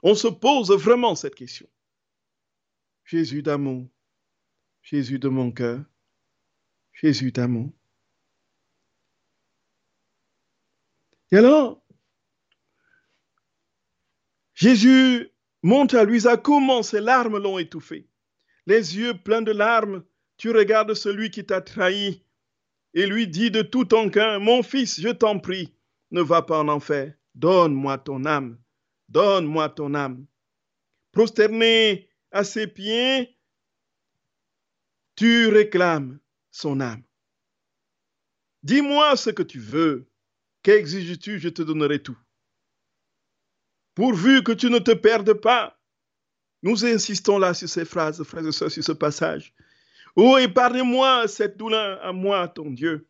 On 0.03 0.15
se 0.15 0.27
pose 0.27 0.71
vraiment 0.71 1.15
cette 1.15 1.35
question. 1.35 1.67
Jésus 3.03 3.41
d'amour, 3.41 3.87
Jésus 4.81 5.19
de 5.19 5.27
mon 5.27 5.51
cœur, 5.51 5.83
Jésus 6.93 7.31
d'amour. 7.31 7.71
Et 11.31 11.37
alors, 11.37 11.83
Jésus 14.53 15.29
montre 15.63 15.97
à 15.97 16.05
Luisa 16.05 16.37
comment 16.37 16.81
ses 16.81 17.01
larmes 17.01 17.37
l'ont 17.37 17.57
étouffé. 17.57 18.07
Les 18.67 18.97
yeux 18.97 19.17
pleins 19.17 19.41
de 19.41 19.51
larmes, 19.51 20.03
tu 20.37 20.51
regardes 20.51 20.93
celui 20.93 21.31
qui 21.31 21.45
t'a 21.45 21.61
trahi 21.61 22.23
et 22.93 23.05
lui 23.05 23.27
dis 23.27 23.51
de 23.51 23.61
tout 23.61 23.85
ton 23.85 24.09
cœur, 24.09 24.39
mon 24.39 24.63
fils, 24.63 24.99
je 24.99 25.09
t'en 25.09 25.39
prie, 25.39 25.73
ne 26.11 26.21
va 26.21 26.41
pas 26.41 26.59
en 26.59 26.67
enfer, 26.67 27.13
donne-moi 27.33 27.97
ton 27.97 28.25
âme, 28.25 28.57
donne-moi 29.09 29.69
ton 29.69 29.93
âme. 29.93 30.25
Prosterné 31.11 32.09
à 32.31 32.43
ses 32.43 32.67
pieds, 32.67 33.37
tu 35.15 35.47
réclames 35.47 36.19
son 36.51 36.79
âme. 36.79 37.03
Dis-moi 38.63 39.15
ce 39.15 39.29
que 39.29 39.43
tu 39.43 39.59
veux, 39.59 40.09
qu'exiges-tu, 40.63 41.39
je 41.39 41.49
te 41.49 41.61
donnerai 41.61 42.01
tout 42.01 42.17
pourvu 43.95 44.43
que 44.43 44.51
tu 44.51 44.69
ne 44.69 44.79
te 44.79 44.91
perdes 44.91 45.33
pas. 45.33 45.79
Nous 46.61 46.85
insistons 46.85 47.39
là 47.39 47.53
sur 47.53 47.69
ces 47.69 47.85
phrases, 47.85 48.21
frères 48.23 48.45
et 48.45 48.51
sœurs, 48.51 48.71
sur 48.71 48.83
ce 48.83 48.91
passage. 48.91 49.54
Oh, 50.15 50.37
épargne-moi 50.37 51.27
cette 51.27 51.57
douleur 51.57 52.03
à 52.03 52.13
moi, 52.13 52.47
ton 52.47 52.71
Dieu. 52.71 53.07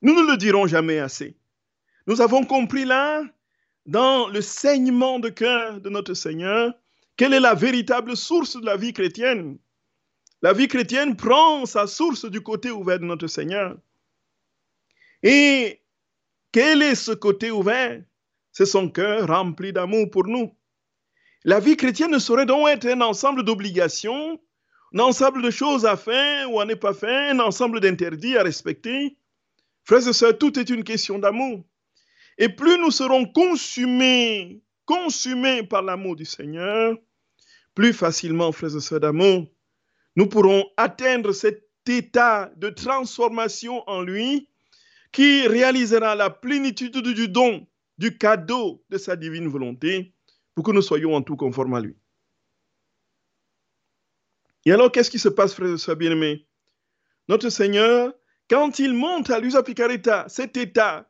Nous 0.00 0.14
ne 0.14 0.30
le 0.30 0.36
dirons 0.36 0.66
jamais 0.66 0.98
assez. 0.98 1.36
Nous 2.08 2.20
avons 2.20 2.44
compris 2.44 2.84
là, 2.84 3.22
dans 3.86 4.28
le 4.28 4.40
saignement 4.40 5.20
de 5.20 5.28
cœur 5.28 5.80
de 5.80 5.88
notre 5.88 6.14
Seigneur, 6.14 6.74
quelle 7.16 7.34
est 7.34 7.40
la 7.40 7.54
véritable 7.54 8.16
source 8.16 8.56
de 8.60 8.66
la 8.66 8.76
vie 8.76 8.92
chrétienne. 8.92 9.58
La 10.40 10.52
vie 10.52 10.66
chrétienne 10.66 11.16
prend 11.16 11.66
sa 11.66 11.86
source 11.86 12.24
du 12.24 12.40
côté 12.40 12.70
ouvert 12.72 12.98
de 12.98 13.04
notre 13.04 13.28
Seigneur. 13.28 13.76
Et 15.22 15.82
quel 16.50 16.82
est 16.82 16.96
ce 16.96 17.12
côté 17.12 17.52
ouvert? 17.52 18.02
C'est 18.50 18.66
son 18.66 18.90
cœur 18.90 19.28
rempli 19.28 19.72
d'amour 19.72 20.10
pour 20.10 20.26
nous. 20.26 20.52
La 21.44 21.60
vie 21.60 21.76
chrétienne 21.76 22.10
ne 22.10 22.18
saurait 22.18 22.46
donc 22.46 22.68
être 22.68 22.86
un 22.86 23.00
ensemble 23.00 23.44
d'obligations, 23.44 24.40
un 24.94 24.98
ensemble 24.98 25.42
de 25.42 25.50
choses 25.50 25.86
à 25.86 25.96
faire 25.96 26.52
ou 26.52 26.60
à 26.60 26.64
ne 26.64 26.74
pas 26.74 26.94
faire, 26.94 27.34
un 27.34 27.40
ensemble 27.40 27.80
d'interdits 27.80 28.36
à 28.36 28.42
respecter. 28.42 29.16
Frères 29.84 30.06
et 30.06 30.12
sœurs, 30.12 30.38
tout 30.38 30.58
est 30.58 30.70
une 30.70 30.84
question 30.84 31.18
d'amour. 31.18 31.64
Et 32.38 32.48
plus 32.48 32.78
nous 32.78 32.90
serons 32.90 33.24
consumés, 33.26 34.62
consumés 34.84 35.62
par 35.62 35.82
l'amour 35.82 36.16
du 36.16 36.24
Seigneur, 36.24 36.96
plus 37.74 37.92
facilement, 37.92 38.52
frères 38.52 38.76
et 38.76 38.80
sœurs 38.80 39.00
d'amour, 39.00 39.46
nous 40.16 40.26
pourrons 40.26 40.64
atteindre 40.76 41.32
cet 41.32 41.64
état 41.88 42.52
de 42.56 42.68
transformation 42.68 43.82
en 43.88 44.02
lui 44.02 44.48
qui 45.10 45.46
réalisera 45.46 46.14
la 46.14 46.30
plénitude 46.30 46.98
du 46.98 47.28
don 47.28 47.66
du 47.98 48.16
cadeau 48.16 48.82
de 48.90 48.98
sa 48.98 49.16
divine 49.16 49.48
volonté 49.48 50.14
pour 50.54 50.64
que 50.64 50.70
nous 50.70 50.82
soyons 50.82 51.14
en 51.14 51.22
tout 51.22 51.36
conformes 51.36 51.74
à 51.74 51.80
lui. 51.80 51.96
Et 54.64 54.72
alors, 54.72 54.92
qu'est-ce 54.92 55.10
qui 55.10 55.18
se 55.18 55.28
passe, 55.28 55.54
frères 55.54 55.74
et 55.74 55.78
sœurs 55.78 55.96
Notre 57.28 57.48
Seigneur, 57.50 58.12
quand 58.48 58.78
il 58.78 58.94
monte 58.94 59.30
à 59.30 59.40
l'usa 59.40 59.62
picarita 59.62 60.26
cet 60.28 60.56
état 60.56 61.08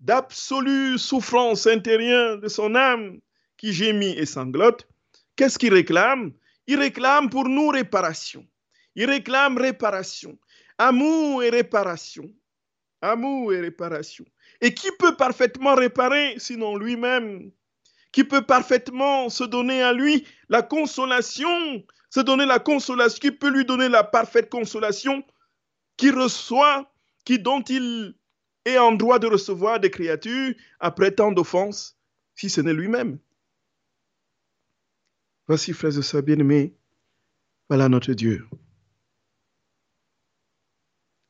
d'absolue 0.00 0.98
souffrance 0.98 1.66
intérieure 1.66 2.38
de 2.38 2.48
son 2.48 2.74
âme 2.74 3.20
qui 3.56 3.72
gémit 3.72 4.16
et 4.18 4.26
sanglote, 4.26 4.88
qu'est-ce 5.36 5.58
qu'il 5.58 5.74
réclame? 5.74 6.32
Il 6.66 6.78
réclame 6.78 7.30
pour 7.30 7.48
nous 7.48 7.68
réparation. 7.68 8.46
Il 8.94 9.08
réclame 9.10 9.58
réparation. 9.58 10.38
Amour 10.78 11.42
et 11.42 11.50
réparation. 11.50 12.30
Amour 13.00 13.52
et 13.52 13.60
réparation. 13.60 14.24
Et 14.60 14.74
qui 14.74 14.88
peut 14.98 15.16
parfaitement 15.16 15.74
réparer 15.74 16.34
sinon 16.38 16.76
lui-même? 16.76 17.50
Qui 18.12 18.24
peut 18.24 18.42
parfaitement 18.42 19.28
se 19.28 19.44
donner 19.44 19.82
à 19.82 19.92
lui 19.92 20.26
la 20.48 20.62
consolation 20.62 21.84
Se 22.12 22.20
donner 22.20 22.44
la 22.44 22.58
consolation 22.58 23.18
Qui 23.18 23.32
peut 23.32 23.48
lui 23.48 23.64
donner 23.64 23.88
la 23.88 24.04
parfaite 24.04 24.50
consolation 24.50 25.24
Qui 25.96 26.10
reçoit, 26.10 26.92
qui 27.24 27.38
dont 27.38 27.62
il 27.62 28.14
est 28.66 28.76
en 28.76 28.92
droit 28.92 29.18
de 29.18 29.26
recevoir 29.26 29.80
des 29.80 29.90
créatures 29.90 30.54
après 30.78 31.12
tant 31.12 31.32
d'offenses, 31.32 31.98
si 32.34 32.50
ce 32.50 32.60
n'est 32.60 32.74
lui-même 32.74 33.18
Voici, 35.48 35.72
frères 35.72 35.98
et 35.98 36.02
sœurs 36.02 36.22
bien-aimés, 36.22 36.76
voilà 37.70 37.88
notre 37.88 38.12
Dieu. 38.12 38.46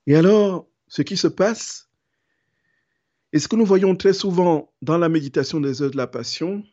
Et 0.08 0.16
alors, 0.16 0.68
ce 0.88 1.02
qui 1.02 1.16
se 1.16 1.28
passe, 1.28 1.90
et 3.32 3.38
ce 3.38 3.46
que 3.46 3.56
nous 3.56 3.64
voyons 3.64 3.94
très 3.94 4.12
souvent 4.12 4.74
dans 4.82 4.98
la 4.98 5.08
méditation 5.08 5.60
des 5.60 5.80
heures 5.80 5.92
de 5.92 5.96
la 5.96 6.08
passion, 6.08 6.64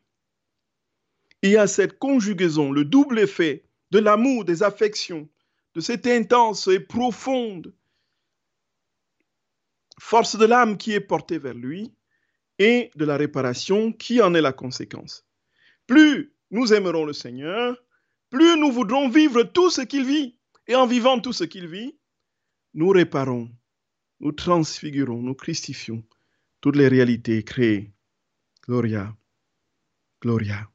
il 1.44 1.52
y 1.52 1.58
a 1.58 1.68
cette 1.68 2.00
conjugaison, 2.00 2.72
le 2.72 2.84
double 2.84 3.20
effet 3.20 3.69
de 3.92 4.00
l'amour, 4.00 4.46
des 4.46 4.64
affections, 4.64 5.30
de 5.76 5.82
cette 5.82 6.08
intense 6.08 6.68
et 6.68 6.80
profonde 6.80 7.74
force 10.00 10.38
de 10.38 10.46
l'âme 10.46 10.78
qui 10.78 10.94
est 10.94 11.00
portée 11.00 11.38
vers 11.38 11.54
lui 11.54 11.94
et 12.58 12.90
de 12.96 13.06
la 13.06 13.18
réparation 13.18 13.92
qui 13.92 14.22
en 14.22 14.34
est 14.34 14.42
la 14.42 14.54
conséquence. 14.54 15.26
Plus 15.88 16.34
nous 16.52 16.74
aimerons 16.74 17.06
le 17.06 17.14
Seigneur, 17.14 17.78
plus 18.30 18.58
nous 18.58 18.72
voudrons 18.72 19.10
vivre 19.10 19.44
tout 19.44 19.70
ce 19.70 19.82
qu'il 19.82 20.06
vit. 20.06 20.38
Et 20.68 20.76
en 20.76 20.86
vivant 20.86 21.20
tout 21.20 21.34
ce 21.34 21.44
qu'il 21.44 21.68
vit, 21.68 21.98
nous 22.76 22.90
réparons, 22.90 23.50
nous 24.20 24.32
transfigurons, 24.32 25.22
nous 25.22 25.34
christifions 25.34 26.04
toutes 26.62 26.76
les 26.76 26.88
réalités 26.88 27.44
créées. 27.44 27.92
Gloria, 28.68 29.16
Gloria, 30.22 30.70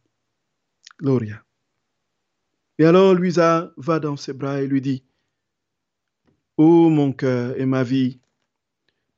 Gloria. 0.99 1.44
Et 2.79 2.85
alors 2.85 3.15
Luisa 3.15 3.73
va 3.77 4.01
dans 4.01 4.17
ses 4.17 4.33
bras 4.33 4.61
et 4.61 4.67
lui 4.67 4.81
dit, 4.81 5.05
Ô 6.57 6.89
mon 6.89 7.13
cœur 7.13 7.59
et 7.59 7.67
ma 7.67 7.85
vie, 7.85 8.21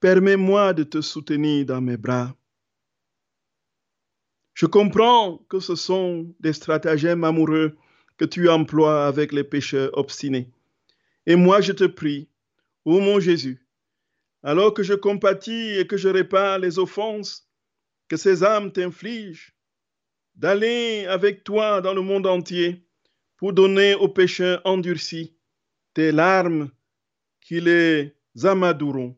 permets-moi 0.00 0.74
de 0.74 0.82
te 0.82 1.00
soutenir 1.00 1.64
dans 1.64 1.80
mes 1.80 1.96
bras. 1.96 2.34
Je 4.54 4.66
comprends 4.66 5.38
que 5.48 5.60
ce 5.60 5.74
sont 5.74 6.34
des 6.40 6.52
stratagèmes 6.52 7.24
amoureux 7.24 7.76
que 8.16 8.24
tu 8.24 8.48
emploies 8.48 9.06
avec 9.06 9.32
les 9.32 9.44
pécheurs 9.44 9.96
obstinés. 9.96 10.50
Et 11.26 11.36
moi, 11.36 11.60
je 11.60 11.72
te 11.72 11.84
prie, 11.84 12.28
ô 12.84 13.00
mon 13.00 13.20
Jésus, 13.20 13.66
alors 14.42 14.72
que 14.72 14.82
je 14.82 14.94
compatis 14.94 15.78
et 15.78 15.86
que 15.86 15.96
je 15.96 16.08
répare 16.08 16.58
les 16.58 16.78
offenses 16.78 17.50
que 18.08 18.16
ces 18.16 18.44
âmes 18.44 18.72
t'infligent, 18.72 19.54
d'aller 20.36 21.04
avec 21.06 21.44
toi 21.44 21.80
dans 21.80 21.92
le 21.92 22.02
monde 22.02 22.26
entier 22.26 22.85
pour 23.36 23.52
donner 23.52 23.94
aux 23.94 24.08
pécheurs 24.08 24.60
endurcis 24.64 25.36
tes 25.94 26.12
larmes 26.12 26.70
qui 27.40 27.60
les 27.60 28.14
amadoueront, 28.42 29.16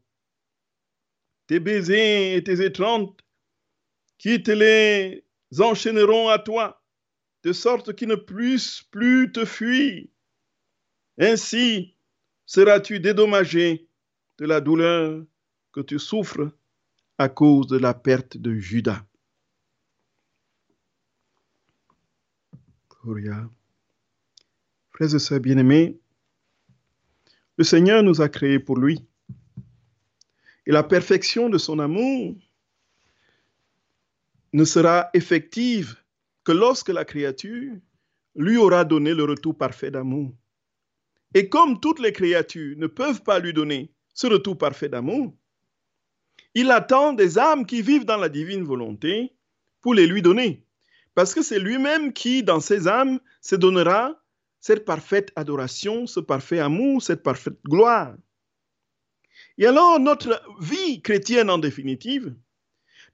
tes 1.46 1.60
baisers 1.60 2.36
et 2.36 2.44
tes 2.44 2.64
étreintes 2.64 3.20
qui 4.18 4.42
te 4.42 4.50
les 4.50 5.24
enchaîneront 5.58 6.28
à 6.28 6.38
toi, 6.38 6.82
de 7.44 7.52
sorte 7.52 7.94
qu'ils 7.94 8.08
ne 8.08 8.16
puissent 8.16 8.82
plus 8.90 9.32
te 9.32 9.44
fuir. 9.44 10.06
Ainsi, 11.18 11.96
seras-tu 12.46 13.00
dédommagé 13.00 13.88
de 14.38 14.46
la 14.46 14.60
douleur 14.60 15.24
que 15.72 15.80
tu 15.80 15.98
souffres 15.98 16.52
à 17.18 17.28
cause 17.28 17.66
de 17.66 17.78
la 17.78 17.94
perte 17.94 18.36
de 18.36 18.54
Judas. 18.54 19.04
Frères 24.98 25.30
et 25.30 25.38
bien-aimés, 25.38 25.96
le 27.56 27.62
Seigneur 27.62 28.02
nous 28.02 28.20
a 28.20 28.28
créés 28.28 28.58
pour 28.58 28.76
lui. 28.76 29.06
Et 30.66 30.72
la 30.72 30.82
perfection 30.82 31.48
de 31.48 31.56
son 31.56 31.78
amour 31.78 32.34
ne 34.52 34.64
sera 34.64 35.08
effective 35.14 35.94
que 36.42 36.50
lorsque 36.50 36.88
la 36.88 37.04
créature 37.04 37.74
lui 38.34 38.56
aura 38.56 38.84
donné 38.84 39.14
le 39.14 39.22
retour 39.22 39.56
parfait 39.56 39.92
d'amour. 39.92 40.32
Et 41.32 41.48
comme 41.48 41.78
toutes 41.78 42.00
les 42.00 42.12
créatures 42.12 42.76
ne 42.76 42.88
peuvent 42.88 43.22
pas 43.22 43.38
lui 43.38 43.52
donner 43.52 43.92
ce 44.14 44.26
retour 44.26 44.58
parfait 44.58 44.88
d'amour, 44.88 45.32
il 46.54 46.72
attend 46.72 47.12
des 47.12 47.38
âmes 47.38 47.66
qui 47.66 47.82
vivent 47.82 48.04
dans 48.04 48.16
la 48.16 48.28
divine 48.28 48.64
volonté 48.64 49.32
pour 49.80 49.94
les 49.94 50.08
lui 50.08 50.22
donner. 50.22 50.64
Parce 51.14 51.34
que 51.34 51.42
c'est 51.42 51.60
lui-même 51.60 52.12
qui, 52.12 52.42
dans 52.42 52.58
ses 52.58 52.88
âmes, 52.88 53.20
se 53.40 53.54
donnera 53.54 54.20
cette 54.60 54.84
parfaite 54.84 55.32
adoration, 55.36 56.06
ce 56.06 56.20
parfait 56.20 56.58
amour, 56.58 57.02
cette 57.02 57.22
parfaite 57.22 57.58
gloire. 57.64 58.14
Et 59.56 59.66
alors, 59.66 59.98
notre 60.00 60.42
vie 60.60 61.02
chrétienne, 61.02 61.50
en 61.50 61.58
définitive, 61.58 62.34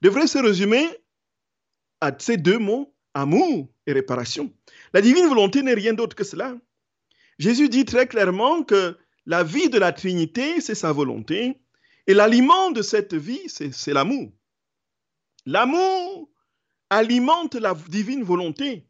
devrait 0.01 0.27
se 0.27 0.37
résumer 0.37 0.87
à 2.01 2.11
ces 2.17 2.37
deux 2.37 2.59
mots, 2.59 2.93
amour 3.13 3.69
et 3.87 3.93
réparation. 3.93 4.53
La 4.93 5.01
divine 5.01 5.27
volonté 5.27 5.63
n'est 5.63 5.73
rien 5.73 5.93
d'autre 5.93 6.15
que 6.15 6.23
cela. 6.23 6.55
Jésus 7.39 7.69
dit 7.69 7.85
très 7.85 8.07
clairement 8.07 8.63
que 8.63 8.97
la 9.25 9.43
vie 9.43 9.69
de 9.69 9.79
la 9.79 9.91
Trinité, 9.91 10.61
c'est 10.61 10.75
sa 10.75 10.91
volonté, 10.91 11.59
et 12.07 12.13
l'aliment 12.13 12.71
de 12.71 12.81
cette 12.81 13.15
vie, 13.15 13.41
c'est 13.47 13.93
l'amour. 13.93 14.31
L'amour 15.45 16.29
alimente 16.89 17.55
la 17.55 17.73
divine 17.73 18.23
volonté. 18.23 18.87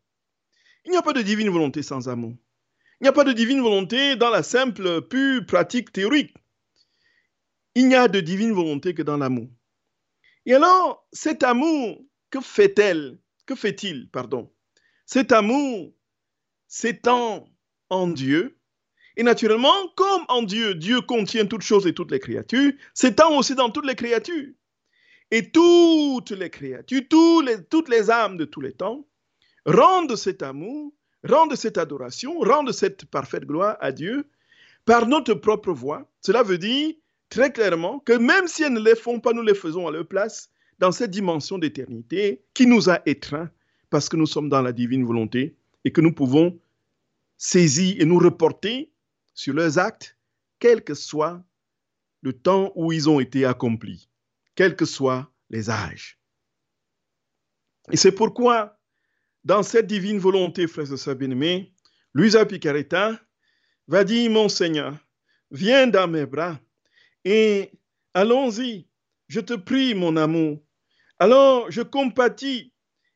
Il 0.86 0.92
n'y 0.92 0.98
a 0.98 1.02
pas 1.02 1.14
de 1.14 1.22
divine 1.22 1.50
volonté 1.50 1.82
sans 1.82 2.10
amour. 2.10 2.36
Il 3.06 3.10
n'y 3.10 3.14
a 3.14 3.14
pas 3.14 3.24
de 3.24 3.34
divine 3.34 3.62
volonté 3.62 4.16
dans 4.16 4.32
la 4.32 4.42
simple, 4.42 5.04
pure 5.04 5.46
pratique 5.46 5.92
théorique. 5.94 6.34
Il 7.76 7.88
n'y 7.88 7.94
a 7.94 8.08
de 8.08 8.20
divine 8.20 8.52
volonté 8.52 8.96
que 8.96 9.04
dans 9.04 9.18
l'amour. 9.18 9.48
Et 10.48 10.56
alors, 10.56 11.08
cet 11.12 11.44
amour, 11.44 12.04
que 12.32 12.42
fait-elle? 12.42 13.20
Que 13.46 13.54
fait-il, 13.54 14.10
pardon? 14.10 14.52
Cet 15.06 15.32
amour 15.34 15.94
s'étend 16.68 17.48
en 17.92 18.08
Dieu. 18.08 18.58
Et 19.18 19.22
naturellement, 19.22 19.88
comme 19.96 20.26
en 20.28 20.42
Dieu, 20.42 20.74
Dieu 20.74 21.00
contient 21.02 21.46
toutes 21.46 21.62
choses 21.62 21.86
et 21.86 21.94
toutes 21.94 22.10
les 22.10 22.20
créatures, 22.20 22.74
s'étend 22.96 23.38
aussi 23.38 23.54
dans 23.54 23.70
toutes 23.70 23.86
les 23.86 23.94
créatures. 23.94 24.52
Et 25.30 25.52
toutes 25.52 26.32
les 26.32 26.50
créatures, 26.50 27.04
toutes 27.08 27.90
les 27.90 28.10
âmes 28.10 28.38
de 28.38 28.46
tous 28.46 28.62
les 28.62 28.74
temps, 28.74 29.08
rendent 29.68 30.16
cet 30.16 30.42
amour, 30.42 30.92
rendent 31.28 31.56
cette 31.56 31.78
adoration, 31.78 32.40
rendent 32.40 32.72
cette 32.72 33.06
parfaite 33.06 33.46
gloire 33.46 33.78
à 33.80 33.92
Dieu 33.92 34.26
par 34.86 35.08
notre 35.08 35.34
propre 35.34 35.72
voix. 35.72 36.10
Cela 36.22 36.44
veut 36.44 36.58
dire 36.58 36.94
très 37.30 37.52
clairement 37.52 38.00
que 38.00 38.14
même 38.14 38.48
si 38.48 38.64
elles 38.64 38.74
ne 38.74 38.80
les 38.80 38.96
font 38.96 39.20
pas, 39.20 39.34
nous 39.34 39.42
les 39.42 39.56
faisons 39.56 39.88
à 39.88 39.92
leur 39.92 40.08
place 40.08 40.50
dans 40.80 40.92
cette 40.92 41.12
dimension 41.12 41.58
d'éternité 41.58 42.44
qui 42.54 42.68
nous 42.68 42.90
a 42.90 43.00
étreints 43.06 43.50
parce 43.90 44.10
que 44.10 44.18
nous 44.18 44.28
sommes 44.28 44.50
dans 44.50 44.62
la 44.62 44.74
divine 44.74 45.06
volonté 45.06 45.56
et 45.84 45.92
que 45.92 46.02
nous 46.02 46.14
pouvons 46.14 46.60
saisir 47.38 47.96
et 48.00 48.06
nous 48.06 48.20
reporter 48.20 48.92
sur 49.34 49.54
leurs 49.54 49.78
actes, 49.78 50.18
quel 50.60 50.84
que 50.84 50.94
soit 50.94 51.44
le 52.22 52.34
temps 52.34 52.72
où 52.76 52.92
ils 52.92 53.10
ont 53.10 53.20
été 53.20 53.46
accomplis, 53.46 54.10
quels 54.56 54.76
que 54.76 54.86
soient 54.86 55.30
les 55.50 55.70
âges. 55.70 56.18
Et 57.92 57.98
c'est 57.98 58.12
pourquoi, 58.12 58.80
dans 59.46 59.64
cette 59.64 59.88
divine 59.88 60.18
volonté, 60.18 60.68
frères 60.68 60.92
et 60.92 60.98
sœurs 60.98 61.16
bien-aimés, 61.16 61.72
Luisa 62.14 62.46
Picaretta 62.46 63.20
va 63.88 64.04
dire, 64.04 64.30
mon 64.32 64.50
Seigneur, 64.50 64.98
viens 65.52 65.88
dans 65.88 66.08
mes 66.08 66.26
bras 66.26 66.60
et 67.24 67.72
allons-y, 68.14 68.88
je 69.28 69.40
te 69.40 69.54
prie, 69.54 69.94
mon 69.94 70.18
amour. 70.18 70.62
Alors 71.20 71.72
je 71.72 71.82
compatis 71.82 72.74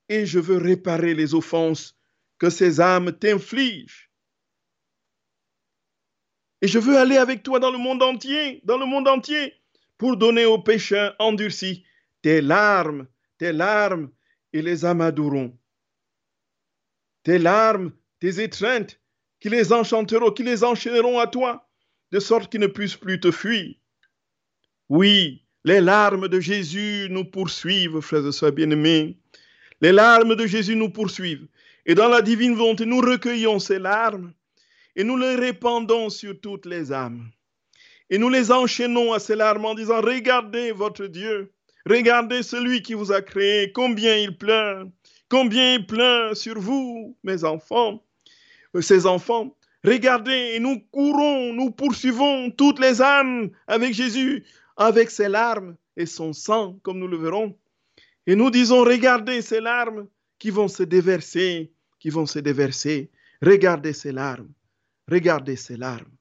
et 0.07 0.25
je 0.25 0.39
veux 0.39 0.57
réparer 0.57 1.15
les 1.15 1.33
offenses 1.33 1.97
que 2.37 2.49
ces 2.49 2.79
âmes 2.79 3.11
t'infligent. 3.11 4.09
Et 6.61 6.67
je 6.67 6.79
veux 6.79 6.97
aller 6.97 7.17
avec 7.17 7.41
toi 7.41 7.59
dans 7.59 7.71
le 7.71 7.77
monde 7.77 8.03
entier, 8.03 8.61
dans 8.65 8.77
le 8.77 8.85
monde 8.85 9.07
entier, 9.07 9.53
pour 9.97 10.17
donner 10.17 10.45
aux 10.45 10.61
pécheurs 10.61 11.15
endurcis 11.19 11.85
tes 12.21 12.41
larmes, 12.41 13.07
tes 13.37 13.51
larmes, 13.51 14.11
et 14.51 14.61
les 14.61 14.83
amadoueront. 14.83 15.58
Tes 17.29 17.37
larmes, 17.37 17.91
tes 18.19 18.41
étreintes, 18.41 18.99
qui 19.39 19.49
les 19.49 19.71
enchanteront, 19.71 20.31
qui 20.31 20.41
les 20.41 20.63
enchaîneront 20.63 21.19
à 21.19 21.27
toi, 21.27 21.69
de 22.11 22.19
sorte 22.19 22.51
qu'ils 22.51 22.59
ne 22.59 22.65
puissent 22.65 22.95
plus 22.95 23.19
te 23.19 23.29
fuir. 23.29 23.75
Oui, 24.89 25.45
les 25.63 25.79
larmes 25.79 26.27
de 26.27 26.39
Jésus 26.39 27.05
nous 27.11 27.25
poursuivent, 27.25 27.99
frères 27.99 28.25
et 28.25 28.31
sœurs 28.31 28.53
bien-aimés. 28.53 29.19
Les 29.79 29.91
larmes 29.91 30.35
de 30.35 30.47
Jésus 30.47 30.75
nous 30.75 30.89
poursuivent. 30.89 31.47
Et 31.85 31.93
dans 31.93 32.07
la 32.07 32.23
divine 32.23 32.55
volonté, 32.55 32.87
nous 32.87 32.99
recueillons 32.99 33.59
ces 33.59 33.77
larmes 33.77 34.33
et 34.95 35.03
nous 35.03 35.15
les 35.15 35.35
répandons 35.35 36.09
sur 36.09 36.33
toutes 36.41 36.65
les 36.65 36.91
âmes. 36.91 37.29
Et 38.09 38.17
nous 38.17 38.29
les 38.29 38.51
enchaînons 38.51 39.13
à 39.13 39.19
ces 39.19 39.35
larmes 39.35 39.65
en 39.65 39.75
disant, 39.75 40.01
regardez 40.01 40.71
votre 40.71 41.05
Dieu, 41.05 41.53
regardez 41.85 42.41
celui 42.41 42.81
qui 42.81 42.95
vous 42.95 43.11
a 43.11 43.21
créé, 43.21 43.71
combien 43.71 44.15
il 44.15 44.35
pleure, 44.35 44.87
combien 45.29 45.75
il 45.75 45.85
pleure 45.85 46.35
sur 46.35 46.59
vous, 46.59 47.15
mes 47.23 47.43
enfants, 47.43 48.03
ces 48.81 49.05
enfants. 49.05 49.55
Regardez, 49.83 50.59
nous 50.59 50.81
courons, 50.91 51.53
nous 51.53 51.71
poursuivons 51.71 52.51
toutes 52.51 52.79
les 52.79 53.01
âmes 53.01 53.49
avec 53.67 53.93
Jésus, 53.93 54.45
avec 54.75 55.09
ses 55.09 55.29
larmes 55.29 55.75
et 55.95 56.05
son 56.05 56.33
sang, 56.33 56.79
comme 56.83 56.99
nous 56.99 57.07
le 57.07 57.17
verrons. 57.17 57.57
Et 58.27 58.35
nous 58.35 58.49
disons, 58.49 58.83
regardez 58.83 59.41
ces 59.41 59.61
larmes 59.61 60.07
qui 60.37 60.49
vont 60.49 60.67
se 60.67 60.83
déverser, 60.83 61.71
qui 61.99 62.09
vont 62.09 62.25
se 62.25 62.39
déverser. 62.39 63.09
Regardez 63.41 63.93
ces 63.93 64.11
larmes. 64.11 64.49
Regardez 65.09 65.55
ces 65.55 65.77
larmes. 65.77 66.11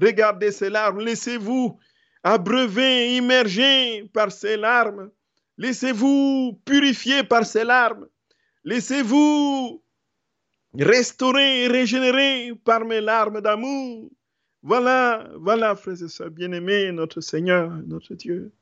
Regardez 0.00 0.52
ces 0.52 0.70
larmes. 0.70 1.00
Laissez-vous 1.00 1.78
abreuver, 2.22 3.16
immerger 3.16 4.04
par 4.12 4.32
ces 4.32 4.56
larmes. 4.56 5.10
Laissez-vous 5.56 6.60
purifier 6.64 7.22
par 7.22 7.46
ces 7.46 7.64
larmes. 7.64 8.06
Laissez-vous 8.68 9.82
restaurer 10.74 11.64
et 11.64 11.68
régénérer 11.68 12.54
par 12.54 12.84
mes 12.84 13.00
larmes 13.00 13.40
d'amour. 13.40 14.10
Voilà, 14.60 15.26
voilà, 15.38 15.74
frères 15.74 16.02
et 16.02 16.08
sœurs 16.08 16.30
bien-aimés, 16.30 16.92
notre 16.92 17.22
Seigneur, 17.22 17.70
notre 17.86 18.14
Dieu, 18.14 18.52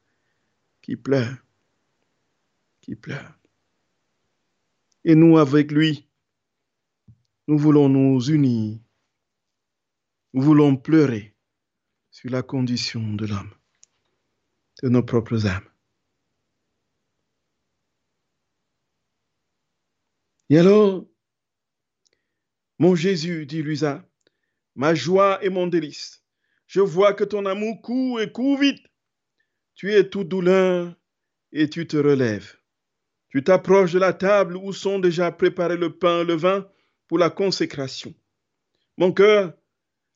qui 0.81 0.95
pleure, 0.95 1.37
qui 2.83 2.95
pleure. 2.95 3.37
Et 5.03 5.17
nous 5.17 5.39
avec 5.39 5.73
lui, 5.73 6.07
nous 7.49 7.59
voulons 7.59 7.89
nous 7.89 8.21
unir. 8.31 8.79
Nous 10.35 10.43
voulons 10.43 10.77
pleurer 10.77 11.35
sur 12.13 12.31
la 12.31 12.45
condition 12.45 13.15
de 13.15 13.27
l'homme, 13.27 13.55
de 14.85 14.89
nos 14.89 15.03
propres 15.03 15.47
âmes. 15.49 15.69
Et 20.49 20.59
alors, 20.59 21.05
mon 22.79 22.95
Jésus, 22.95 23.47
dit 23.47 23.63
Luisa, 23.63 24.09
ma 24.75 24.95
joie 24.95 25.43
et 25.45 25.49
mon 25.49 25.67
délice, 25.67 26.25
je 26.67 26.81
vois 26.81 27.15
que 27.15 27.25
ton 27.25 27.47
amour 27.47 27.81
court 27.83 28.21
et 28.21 28.31
court 28.31 28.59
vite. 28.59 28.85
Tu 29.75 29.93
es 29.93 30.09
toute 30.09 30.29
douleur 30.29 30.95
et 31.53 31.69
tu 31.69 31.87
te 31.87 31.97
relèves. 31.97 32.57
Tu 33.29 33.43
t'approches 33.43 33.93
de 33.93 33.99
la 33.99 34.13
table 34.13 34.57
où 34.57 34.73
sont 34.73 34.99
déjà 34.99 35.31
préparés 35.33 35.77
le 35.77 35.97
pain 35.99 36.21
et 36.21 36.25
le 36.25 36.35
vin 36.35 36.69
pour 37.09 37.19
la 37.19 37.31
consécration. 37.31 38.15
Mon 38.97 39.13
cœur, 39.13 39.55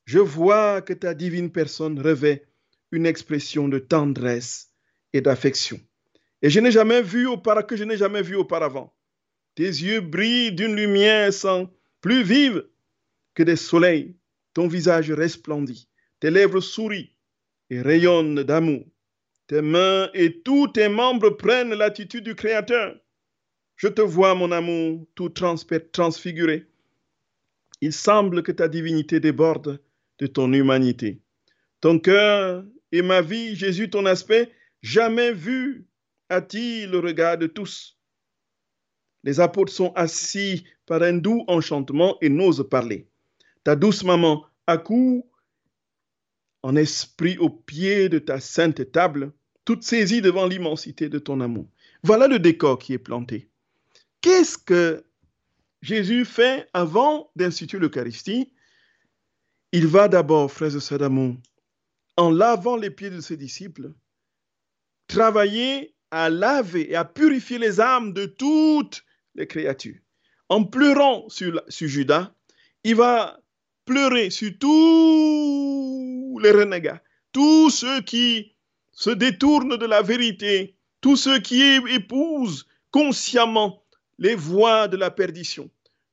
je 0.05 0.19
vois 0.19 0.81
que 0.81 0.93
ta 0.93 1.13
divine 1.13 1.51
personne 1.51 1.99
revêt 1.99 2.47
une 2.91 3.05
expression 3.05 3.67
de 3.67 3.79
tendresse 3.79 4.73
et 5.13 5.21
d'affection. 5.21 5.79
Et 6.41 6.49
je 6.49 6.59
n'ai 6.59 6.71
jamais 6.71 7.01
vu 7.01 7.27
auparavant, 7.27 7.65
que 7.65 7.75
je 7.75 7.83
n'ai 7.83 7.97
jamais 7.97 8.21
vu 8.21 8.35
auparavant. 8.35 8.93
Tes 9.55 9.63
yeux 9.63 10.01
brillent 10.01 10.53
d'une 10.53 10.75
lumière 10.75 11.33
sans 11.33 11.69
plus 11.99 12.23
vive 12.23 12.65
que 13.33 13.43
des 13.43 13.55
soleils. 13.55 14.15
Ton 14.53 14.67
visage 14.67 15.11
resplendit, 15.11 15.87
tes 16.19 16.29
lèvres 16.29 16.59
sourient 16.59 17.15
et 17.69 17.81
rayonnent 17.81 18.43
d'amour. 18.43 18.85
Tes 19.47 19.61
mains 19.61 20.09
et 20.13 20.41
tous 20.41 20.67
tes 20.69 20.89
membres 20.89 21.31
prennent 21.31 21.73
l'attitude 21.73 22.23
du 22.23 22.35
Créateur. 22.35 22.95
Je 23.75 23.87
te 23.87 24.01
vois, 24.01 24.35
mon 24.35 24.51
amour, 24.51 25.07
tout 25.15 25.29
transfiguré. 25.29 26.67
Il 27.81 27.93
semble 27.93 28.43
que 28.43 28.51
ta 28.51 28.67
divinité 28.67 29.19
déborde 29.19 29.81
de 30.19 30.27
ton 30.27 30.53
humanité. 30.53 31.21
Ton 31.79 31.97
cœur 31.97 32.63
et 32.91 33.01
ma 33.01 33.21
vie, 33.21 33.55
Jésus, 33.55 33.89
ton 33.89 34.05
aspect, 34.05 34.51
jamais 34.81 35.31
vu, 35.31 35.87
attire 36.29 36.91
le 36.91 36.99
regard 36.99 37.37
de 37.37 37.47
tous? 37.47 37.97
Les 39.23 39.39
apôtres 39.39 39.71
sont 39.71 39.93
assis 39.93 40.65
par 40.85 41.01
un 41.03 41.13
doux 41.13 41.43
enchantement 41.47 42.17
et 42.21 42.29
n'osent 42.29 42.67
parler. 42.69 43.07
Ta 43.63 43.75
douce 43.75 44.03
maman 44.03 44.45
accourt 44.67 45.25
en 46.63 46.75
esprit 46.75 47.37
au 47.37 47.49
pied 47.49 48.09
de 48.09 48.19
ta 48.19 48.39
sainte 48.39 48.91
table, 48.91 49.31
toute 49.65 49.83
saisie 49.83 50.21
devant 50.21 50.47
l'immensité 50.47 51.09
de 51.09 51.19
ton 51.19 51.41
amour. 51.41 51.67
Voilà 52.03 52.27
le 52.27 52.39
décor 52.39 52.79
qui 52.79 52.93
est 52.93 52.99
planté. 52.99 53.49
Qu'est-ce 54.21 54.57
que 54.57 55.03
Jésus 55.81 56.25
fait 56.25 56.67
avant 56.73 57.31
d'instituer 57.35 57.79
l'Eucharistie? 57.79 58.51
Il 59.71 59.87
va 59.87 60.07
d'abord, 60.07 60.51
frères 60.51 60.75
et 60.75 60.79
sœurs 60.79 60.99
d'amour, 60.99 61.35
en 62.17 62.29
lavant 62.29 62.75
les 62.75 62.91
pieds 62.91 63.09
de 63.09 63.21
ses 63.21 63.37
disciples, 63.37 63.93
travailler 65.07 65.95
à 66.11 66.29
laver 66.29 66.91
et 66.91 66.95
à 66.95 67.05
purifier 67.05 67.57
les 67.57 67.79
âmes 67.79 68.13
de 68.13 68.25
toutes 68.25 69.03
les 69.35 69.47
créatures. 69.47 69.99
En 70.49 70.63
pleurant 70.63 71.29
sur, 71.29 71.61
sur 71.69 71.87
Judas, 71.87 72.33
il 72.83 72.95
va 72.95 73.39
pleurer 73.85 74.29
sur 74.29 74.51
tous 74.59 76.39
les 76.41 76.51
renégats, 76.51 77.01
tous 77.31 77.69
ceux 77.69 78.01
qui 78.01 78.55
se 78.91 79.09
détournent 79.09 79.77
de 79.77 79.85
la 79.85 80.01
vérité, 80.01 80.75
tous 80.99 81.15
ceux 81.15 81.39
qui 81.39 81.61
épousent 81.61 82.67
consciemment 82.91 83.83
les 84.17 84.35
voies 84.35 84.87
de 84.87 84.97
la 84.97 85.09
perdition, 85.09 85.69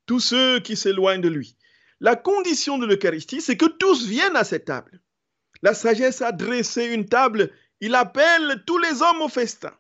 tous 0.07 0.20
ceux 0.20 0.61
qui 0.61 0.76
s'éloignent 0.76 1.20
de 1.20 1.28
lui. 1.28 1.57
La 2.00 2.16
condition 2.16 2.78
de 2.78 2.87
l'Eucharistie, 2.87 3.40
c'est 3.40 3.57
que 3.57 3.66
tous 3.66 4.07
viennent 4.07 4.37
à 4.37 4.44
cette 4.44 4.66
table. 4.66 5.00
La 5.62 5.74
sagesse 5.74 6.22
a 6.22 6.33
dressé 6.33 6.87
une 6.87 7.07
table, 7.07 7.50
il 7.81 7.94
appelle 7.94 8.62
tous 8.66 8.78
les 8.78 9.02
hommes 9.02 9.22
au 9.22 9.28
festin. 9.28 9.76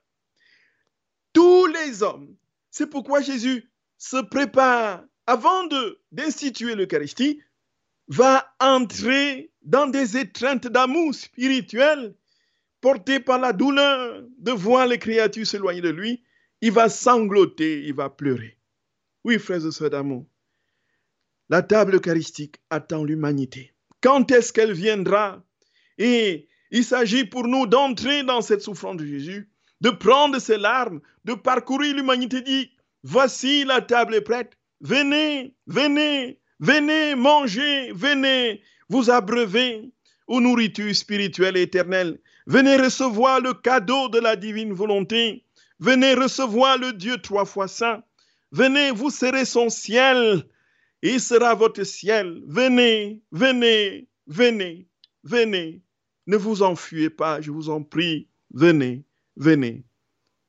Tous 1.32 1.66
les 1.66 2.02
hommes. 2.02 2.36
C'est 2.78 2.86
pourquoi 2.86 3.20
Jésus 3.20 3.68
se 3.96 4.18
prépare, 4.18 5.04
avant 5.26 5.66
d'instituer 6.12 6.76
l'Eucharistie, 6.76 7.42
va 8.06 8.54
entrer 8.60 9.50
dans 9.62 9.88
des 9.88 10.16
étreintes 10.16 10.68
d'amour 10.68 11.12
spirituel 11.12 12.14
portées 12.80 13.18
par 13.18 13.40
la 13.40 13.52
douleur 13.52 14.22
de 14.38 14.52
voir 14.52 14.86
les 14.86 15.00
créatures 15.00 15.44
s'éloigner 15.44 15.80
de 15.80 15.88
lui 15.88 16.22
il 16.60 16.70
va 16.70 16.88
sangloter, 16.88 17.82
il 17.82 17.94
va 17.94 18.10
pleurer. 18.10 18.56
Oui, 19.24 19.40
frères 19.40 19.66
et 19.66 19.72
sœurs 19.72 19.90
d'amour, 19.90 20.24
la 21.48 21.62
table 21.62 21.96
eucharistique 21.96 22.60
attend 22.70 23.02
l'humanité. 23.02 23.74
Quand 24.00 24.30
est-ce 24.30 24.52
qu'elle 24.52 24.72
viendra? 24.72 25.44
Et 25.98 26.48
il 26.70 26.84
s'agit 26.84 27.24
pour 27.24 27.48
nous 27.48 27.66
d'entrer 27.66 28.22
dans 28.22 28.40
cette 28.40 28.62
souffrance 28.62 28.98
de 28.98 29.04
Jésus, 29.04 29.50
de 29.80 29.90
prendre 29.90 30.38
ses 30.38 30.58
larmes, 30.58 31.00
de 31.24 31.34
parcourir 31.34 31.94
l'humanité, 31.94 32.40
dit, 32.42 32.70
voici 33.02 33.64
la 33.64 33.80
table 33.80 34.14
est 34.14 34.20
prête, 34.20 34.52
venez, 34.80 35.54
venez, 35.66 36.40
venez, 36.60 37.14
mangez, 37.14 37.92
venez, 37.92 38.62
vous 38.88 39.10
abreuver 39.10 39.90
aux 40.26 40.40
nourritures 40.40 40.94
spirituelles 40.94 41.56
et 41.56 41.62
éternelles. 41.62 42.18
Venez 42.46 42.76
recevoir 42.76 43.40
le 43.40 43.54
cadeau 43.54 44.08
de 44.08 44.18
la 44.18 44.36
divine 44.36 44.72
volonté. 44.72 45.44
Venez 45.80 46.14
recevoir 46.14 46.78
le 46.78 46.92
Dieu 46.92 47.18
trois 47.18 47.44
fois 47.44 47.68
saint. 47.68 48.02
Venez, 48.52 48.90
vous 48.90 49.10
serez 49.10 49.44
son 49.44 49.68
ciel. 49.68 50.44
Il 51.02 51.20
sera 51.20 51.54
votre 51.54 51.84
ciel. 51.84 52.42
Venez, 52.46 53.20
venez, 53.30 54.08
venez, 54.26 54.86
venez. 55.24 55.82
Ne 56.26 56.36
vous 56.36 56.62
enfuyez 56.62 57.10
pas, 57.10 57.40
je 57.40 57.50
vous 57.50 57.68
en 57.70 57.82
prie. 57.82 58.28
Venez, 58.52 59.04
venez. 59.38 59.84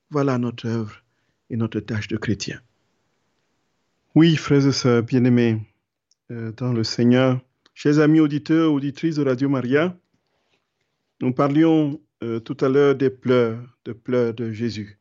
Voilà 0.09 0.37
notre 0.37 0.67
œuvre 0.67 1.03
et 1.49 1.55
notre 1.55 1.79
tâche 1.79 2.07
de 2.07 2.17
chrétien. 2.17 2.59
Oui, 4.15 4.35
frères 4.35 4.67
et 4.67 4.71
sœurs 4.71 5.03
bien-aimés 5.03 5.61
euh, 6.31 6.51
dans 6.53 6.73
le 6.73 6.83
Seigneur, 6.83 7.39
chers 7.75 7.99
amis 7.99 8.19
auditeurs, 8.19 8.73
auditrices 8.73 9.15
de 9.15 9.23
Radio 9.23 9.47
Maria, 9.47 9.95
nous 11.21 11.31
parlions 11.31 12.01
euh, 12.23 12.39
tout 12.39 12.57
à 12.61 12.69
l'heure 12.69 12.95
des 12.95 13.11
pleurs, 13.11 13.61
des 13.85 13.93
pleurs 13.93 14.33
de 14.33 14.51
Jésus 14.51 14.99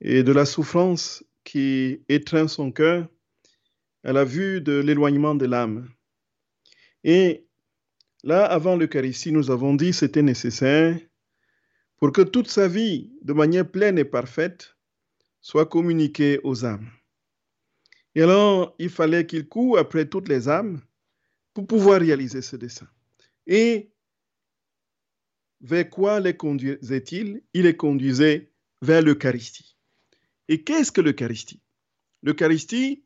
et 0.00 0.22
de 0.22 0.32
la 0.32 0.46
souffrance 0.46 1.22
qui 1.44 2.00
étreint 2.08 2.48
son 2.48 2.72
cœur 2.72 3.06
à 4.02 4.12
la 4.12 4.24
vue 4.24 4.60
de 4.60 4.78
l'éloignement 4.80 5.34
de 5.34 5.46
l'âme. 5.46 5.88
Et 7.04 7.44
là, 8.24 8.44
avant 8.46 8.76
l'Eucharistie, 8.76 9.32
nous 9.32 9.50
avons 9.50 9.74
dit 9.74 9.92
c'était 9.92 10.22
nécessaire 10.22 10.98
pour 11.98 12.12
que 12.12 12.22
toute 12.22 12.48
sa 12.48 12.68
vie, 12.68 13.10
de 13.22 13.32
manière 13.32 13.70
pleine 13.70 13.98
et 13.98 14.04
parfaite, 14.04 14.76
soit 15.40 15.66
communiquée 15.66 16.40
aux 16.44 16.64
âmes. 16.64 16.90
Et 18.14 18.22
alors, 18.22 18.74
il 18.78 18.90
fallait 18.90 19.26
qu'il 19.26 19.48
court 19.48 19.78
après 19.78 20.08
toutes 20.08 20.28
les 20.28 20.48
âmes 20.48 20.80
pour 21.54 21.66
pouvoir 21.66 22.00
réaliser 22.00 22.42
ce 22.42 22.56
dessein. 22.56 22.88
Et 23.46 23.90
vers 25.60 25.88
quoi 25.88 26.20
les 26.20 26.36
conduisait-il? 26.36 27.42
Il 27.54 27.62
les 27.62 27.76
conduisait 27.76 28.50
vers 28.82 29.02
l'Eucharistie. 29.02 29.76
Et 30.48 30.62
qu'est-ce 30.64 30.92
que 30.92 31.00
l'Eucharistie? 31.00 31.62
L'Eucharistie, 32.22 33.04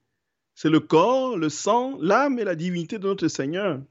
c'est 0.54 0.70
le 0.70 0.80
corps, 0.80 1.36
le 1.36 1.48
sang, 1.48 1.96
l'âme 2.00 2.38
et 2.38 2.44
la 2.44 2.54
divinité 2.54 2.98
de 2.98 3.06
notre 3.06 3.28
Seigneur. 3.28 3.82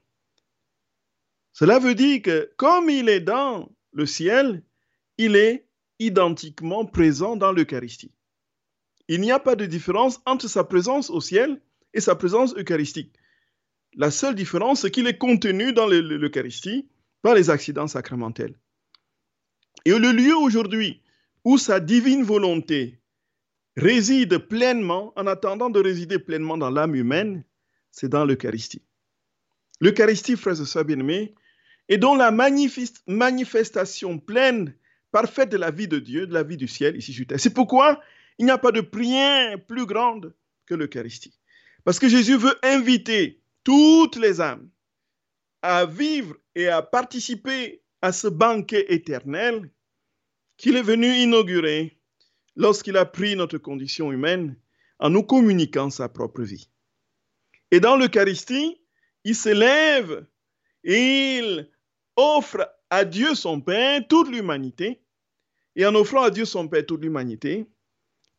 Cela 1.52 1.78
veut 1.78 1.94
dire 1.94 2.22
que 2.22 2.52
comme 2.56 2.90
il 2.90 3.08
est 3.08 3.20
dans 3.20 3.74
le 3.92 4.06
ciel, 4.06 4.62
il 5.20 5.36
est 5.36 5.66
identiquement 5.98 6.86
présent 6.86 7.36
dans 7.36 7.52
l'Eucharistie. 7.52 8.10
Il 9.06 9.20
n'y 9.20 9.32
a 9.32 9.38
pas 9.38 9.54
de 9.54 9.66
différence 9.66 10.18
entre 10.24 10.48
sa 10.48 10.64
présence 10.64 11.10
au 11.10 11.20
ciel 11.20 11.60
et 11.92 12.00
sa 12.00 12.14
présence 12.14 12.54
eucharistique. 12.54 13.12
La 13.96 14.10
seule 14.10 14.34
différence, 14.34 14.80
c'est 14.80 14.90
qu'il 14.90 15.06
est 15.06 15.18
contenu 15.18 15.74
dans 15.74 15.86
l'Eucharistie 15.86 16.88
par 17.20 17.34
les 17.34 17.50
accidents 17.50 17.86
sacramentels. 17.86 18.54
Et 19.84 19.90
le 19.90 20.12
lieu 20.12 20.34
aujourd'hui 20.34 21.02
où 21.44 21.58
sa 21.58 21.80
divine 21.80 22.22
volonté 22.22 22.98
réside 23.76 24.38
pleinement, 24.38 25.12
en 25.16 25.26
attendant 25.26 25.68
de 25.68 25.80
résider 25.80 26.18
pleinement 26.18 26.56
dans 26.56 26.70
l'âme 26.70 26.94
humaine, 26.94 27.44
c'est 27.90 28.08
dans 28.08 28.24
l'Eucharistie. 28.24 28.82
L'Eucharistie, 29.82 30.36
frères 30.36 30.62
et 30.62 30.64
sœurs 30.64 30.86
bien-aimés, 30.86 31.34
est 31.90 31.98
donc 31.98 32.16
la 32.18 32.30
manifestation 32.30 34.18
pleine, 34.18 34.74
parfaite 35.12 35.50
de 35.50 35.56
la 35.56 35.70
vie 35.70 35.88
de 35.88 35.98
Dieu, 35.98 36.26
de 36.26 36.34
la 36.34 36.42
vie 36.42 36.56
du 36.56 36.68
ciel 36.68 36.96
ici 36.96 37.12
sur 37.12 37.26
terre. 37.26 37.40
C'est 37.40 37.54
pourquoi 37.54 38.00
il 38.38 38.44
n'y 38.44 38.50
a 38.50 38.58
pas 38.58 38.72
de 38.72 38.80
prière 38.80 39.62
plus 39.66 39.86
grande 39.86 40.34
que 40.66 40.74
l'Eucharistie. 40.74 41.38
Parce 41.84 41.98
que 41.98 42.08
Jésus 42.08 42.36
veut 42.36 42.58
inviter 42.62 43.40
toutes 43.64 44.16
les 44.16 44.40
âmes 44.40 44.70
à 45.62 45.84
vivre 45.84 46.36
et 46.54 46.68
à 46.68 46.82
participer 46.82 47.82
à 48.02 48.12
ce 48.12 48.28
banquet 48.28 48.86
éternel 48.88 49.70
qu'il 50.56 50.76
est 50.76 50.82
venu 50.82 51.12
inaugurer 51.14 51.98
lorsqu'il 52.56 52.96
a 52.96 53.04
pris 53.04 53.36
notre 53.36 53.58
condition 53.58 54.12
humaine 54.12 54.56
en 54.98 55.10
nous 55.10 55.22
communiquant 55.22 55.90
sa 55.90 56.08
propre 56.08 56.42
vie. 56.42 56.68
Et 57.70 57.80
dans 57.80 57.96
l'Eucharistie, 57.96 58.80
il 59.24 59.34
s'élève 59.34 60.26
et 60.84 61.38
il 61.38 61.70
offre 62.16 62.68
à 62.90 63.04
Dieu 63.04 63.34
son 63.34 63.60
Père 63.60 64.06
toute 64.08 64.28
l'humanité. 64.28 65.00
Et 65.76 65.86
en 65.86 65.94
offrant 65.94 66.22
à 66.22 66.30
Dieu 66.30 66.44
son 66.44 66.68
Père 66.68 66.84
toute 66.84 67.02
l'humanité, 67.02 67.66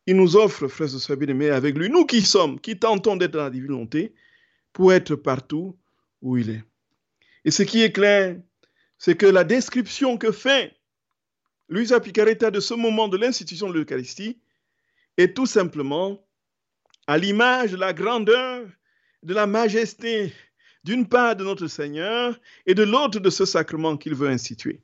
il 0.06 0.16
nous 0.16 0.36
offre, 0.36 0.68
frères 0.68 0.94
et 0.94 0.98
sœurs 0.98 1.16
bien-aimés, 1.16 1.50
avec 1.50 1.76
lui, 1.76 1.88
nous 1.88 2.04
qui 2.04 2.22
sommes, 2.22 2.60
qui 2.60 2.78
tentons 2.78 3.16
d'être 3.16 3.32
dans 3.32 3.44
la 3.44 3.50
divine 3.50 3.68
volonté, 3.68 4.14
pour 4.72 4.92
être 4.92 5.14
partout 5.14 5.76
où 6.20 6.36
il 6.36 6.50
est. 6.50 6.64
Et 7.44 7.50
ce 7.50 7.62
qui 7.62 7.82
est 7.82 7.92
clair, 7.92 8.36
c'est 8.98 9.16
que 9.16 9.26
la 9.26 9.44
description 9.44 10.16
que 10.16 10.30
fait 10.30 10.76
Luisa 11.68 12.00
Picaretta 12.00 12.50
de 12.50 12.60
ce 12.60 12.74
moment 12.74 13.08
de 13.08 13.16
l'institution 13.16 13.68
de 13.68 13.74
l'Eucharistie 13.74 14.38
est 15.16 15.34
tout 15.34 15.46
simplement 15.46 16.24
à 17.06 17.18
l'image 17.18 17.72
de 17.72 17.76
la 17.76 17.92
grandeur, 17.92 18.66
de 19.22 19.34
la 19.34 19.46
majesté, 19.46 20.32
d'une 20.84 21.08
part 21.08 21.36
de 21.36 21.44
notre 21.44 21.66
Seigneur 21.66 22.38
et 22.66 22.74
de 22.74 22.82
l'autre 22.82 23.20
de 23.20 23.30
ce 23.30 23.44
sacrement 23.44 23.96
qu'il 23.96 24.14
veut 24.14 24.28
instituer. 24.28 24.80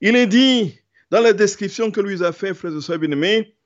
Il 0.00 0.16
est 0.16 0.26
dit 0.26 0.78
dans 1.10 1.20
la 1.20 1.32
description 1.32 1.90
que 1.90 2.00
lui 2.00 2.22
a 2.24 2.32
fait, 2.32 2.54
frères 2.54 2.76
et 2.76 2.80
sœurs 2.80 2.98
bien-aimés, 2.98 3.56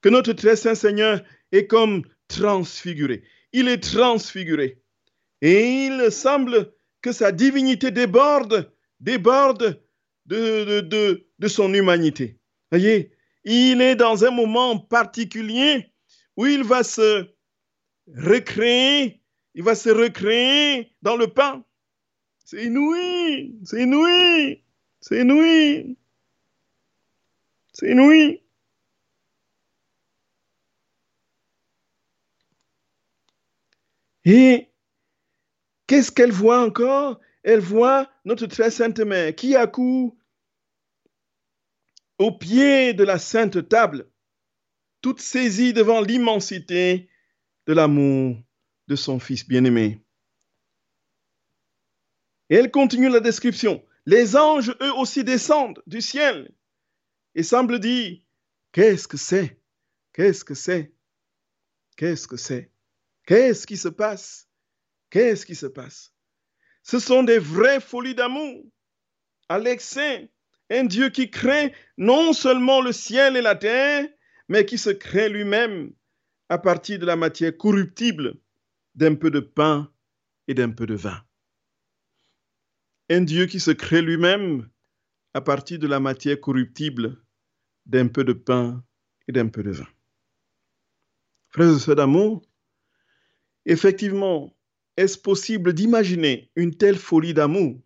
que 0.00 0.08
notre 0.08 0.32
très 0.32 0.56
saint 0.56 0.74
Seigneur 0.74 1.22
est 1.52 1.66
comme 1.66 2.02
transfiguré. 2.28 3.22
Il 3.52 3.68
est 3.68 3.82
transfiguré. 3.82 4.82
Et 5.40 5.86
il 5.86 6.10
semble 6.10 6.72
que 7.02 7.12
sa 7.12 7.32
divinité 7.32 7.90
déborde, 7.90 8.72
déborde 9.00 9.82
de, 10.26 10.80
de, 10.80 11.26
de, 11.38 11.48
son 11.48 11.72
humanité. 11.72 12.38
Voyez, 12.70 13.12
il 13.44 13.80
est 13.80 13.94
dans 13.94 14.24
un 14.24 14.30
moment 14.30 14.78
particulier 14.78 15.92
où 16.36 16.46
il 16.46 16.64
va 16.64 16.82
se 16.82 17.28
recréer, 18.08 19.22
il 19.56 19.62
va 19.62 19.74
se 19.74 19.88
recréer 19.88 20.94
dans 21.00 21.16
le 21.16 21.28
pain. 21.28 21.64
C'est 22.44 22.64
inouï, 22.66 23.58
c'est 23.64 23.82
inouï, 23.82 24.62
c'est 25.00 25.22
inouï, 25.22 25.96
c'est 27.72 27.90
inouï. 27.90 28.42
Et 34.26 34.68
qu'est-ce 35.86 36.12
qu'elle 36.12 36.32
voit 36.32 36.60
encore? 36.60 37.18
Elle 37.42 37.60
voit 37.60 38.10
notre 38.26 38.46
très 38.46 38.70
sainte 38.70 39.00
mère 39.00 39.34
qui 39.34 39.56
accourt 39.56 40.14
au 42.18 42.30
pied 42.30 42.92
de 42.92 43.04
la 43.04 43.18
sainte 43.18 43.68
table, 43.70 44.10
toute 45.00 45.20
saisie 45.20 45.72
devant 45.72 46.02
l'immensité 46.02 47.08
de 47.66 47.72
l'amour 47.72 48.36
de 48.88 48.96
son 48.96 49.18
Fils 49.18 49.46
bien-aimé. 49.46 50.00
Et 52.48 52.56
elle 52.56 52.70
continue 52.70 53.08
la 53.08 53.20
description. 53.20 53.84
Les 54.04 54.36
anges, 54.36 54.74
eux 54.80 54.92
aussi, 54.94 55.24
descendent 55.24 55.82
du 55.86 56.00
ciel 56.00 56.54
et 57.34 57.42
semblent 57.42 57.80
dire, 57.80 58.20
qu'est-ce 58.72 59.08
que 59.08 59.16
c'est? 59.16 59.60
Qu'est-ce 60.12 60.44
que 60.44 60.54
c'est? 60.54 60.94
Qu'est-ce 61.96 62.28
que 62.28 62.36
c'est? 62.36 62.70
Qu'est-ce 63.26 63.66
qui 63.66 63.76
se 63.76 63.88
passe? 63.88 64.48
Qu'est-ce 65.10 65.44
qui 65.44 65.54
se 65.54 65.66
passe? 65.66 66.14
Ce 66.82 67.00
sont 67.00 67.24
des 67.24 67.38
vraies 67.38 67.80
folies 67.80 68.14
d'amour, 68.14 68.64
à 69.48 69.58
l'excès. 69.58 70.30
Un 70.70 70.84
Dieu 70.84 71.10
qui 71.10 71.30
crée 71.30 71.74
non 71.96 72.32
seulement 72.32 72.80
le 72.80 72.92
ciel 72.92 73.36
et 73.36 73.42
la 73.42 73.56
terre, 73.56 74.08
mais 74.48 74.64
qui 74.64 74.78
se 74.78 74.90
crée 74.90 75.28
lui-même 75.28 75.92
à 76.48 76.58
partir 76.58 76.98
de 77.00 77.06
la 77.06 77.16
matière 77.16 77.56
corruptible 77.56 78.38
d'un 78.96 79.14
peu 79.14 79.30
de 79.30 79.40
pain 79.40 79.92
et 80.48 80.54
d'un 80.54 80.70
peu 80.70 80.86
de 80.86 80.94
vin. 80.94 81.24
Un 83.08 83.20
Dieu 83.20 83.46
qui 83.46 83.60
se 83.60 83.70
crée 83.70 84.02
lui-même 84.02 84.68
à 85.32 85.40
partir 85.40 85.78
de 85.78 85.86
la 85.86 86.00
matière 86.00 86.40
corruptible 86.40 87.22
d'un 87.84 88.08
peu 88.08 88.24
de 88.24 88.32
pain 88.32 88.84
et 89.28 89.32
d'un 89.32 89.48
peu 89.48 89.62
de 89.62 89.70
vin. 89.70 89.88
Frères 91.50 91.76
et 91.76 91.78
sœurs 91.78 91.96
d'amour, 91.96 92.42
Effectivement, 93.66 94.56
est-ce 94.96 95.18
possible 95.18 95.72
d'imaginer 95.72 96.50
une 96.54 96.76
telle 96.76 96.96
folie 96.96 97.34
d'amour? 97.34 97.82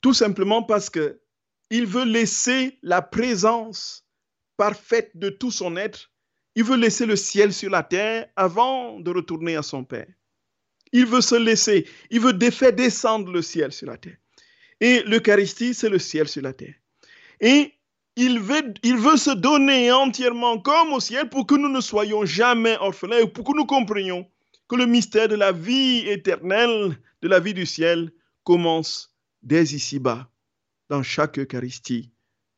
Tout 0.00 0.14
simplement 0.14 0.62
parce 0.62 0.88
que 0.88 1.20
il 1.70 1.86
veut 1.86 2.04
laisser 2.04 2.78
la 2.82 3.02
présence 3.02 4.06
parfaite 4.56 5.10
de 5.16 5.28
tout 5.28 5.50
son 5.50 5.76
être. 5.76 6.11
Il 6.54 6.64
veut 6.64 6.76
laisser 6.76 7.06
le 7.06 7.16
ciel 7.16 7.52
sur 7.52 7.70
la 7.70 7.82
terre 7.82 8.28
avant 8.36 9.00
de 9.00 9.10
retourner 9.10 9.56
à 9.56 9.62
son 9.62 9.84
Père. 9.84 10.08
Il 10.92 11.06
veut 11.06 11.22
se 11.22 11.34
laisser, 11.34 11.86
il 12.10 12.20
veut 12.20 12.34
défaire 12.34 12.72
descendre 12.72 13.32
le 13.32 13.40
ciel 13.40 13.72
sur 13.72 13.86
la 13.86 13.96
terre. 13.96 14.18
Et 14.80 15.02
l'Eucharistie, 15.04 15.74
c'est 15.74 15.88
le 15.88 15.98
ciel 15.98 16.28
sur 16.28 16.42
la 16.42 16.52
terre. 16.52 16.74
Et 17.40 17.72
il 18.16 18.40
veut, 18.40 18.74
il 18.82 18.96
veut 18.98 19.16
se 19.16 19.30
donner 19.30 19.90
entièrement 19.90 20.58
comme 20.58 20.92
au 20.92 21.00
ciel 21.00 21.30
pour 21.30 21.46
que 21.46 21.54
nous 21.54 21.68
ne 21.68 21.80
soyons 21.80 22.26
jamais 22.26 22.76
orphelins 22.78 23.20
et 23.20 23.26
pour 23.26 23.44
que 23.44 23.56
nous 23.56 23.64
comprenions 23.64 24.28
que 24.68 24.76
le 24.76 24.86
mystère 24.86 25.28
de 25.28 25.34
la 25.34 25.52
vie 25.52 25.98
éternelle, 26.06 26.98
de 27.22 27.28
la 27.28 27.40
vie 27.40 27.54
du 27.54 27.64
ciel, 27.64 28.10
commence 28.44 29.14
dès 29.42 29.64
ici-bas, 29.64 30.30
dans 30.88 31.02
chaque 31.02 31.38
Eucharistie 31.38 32.10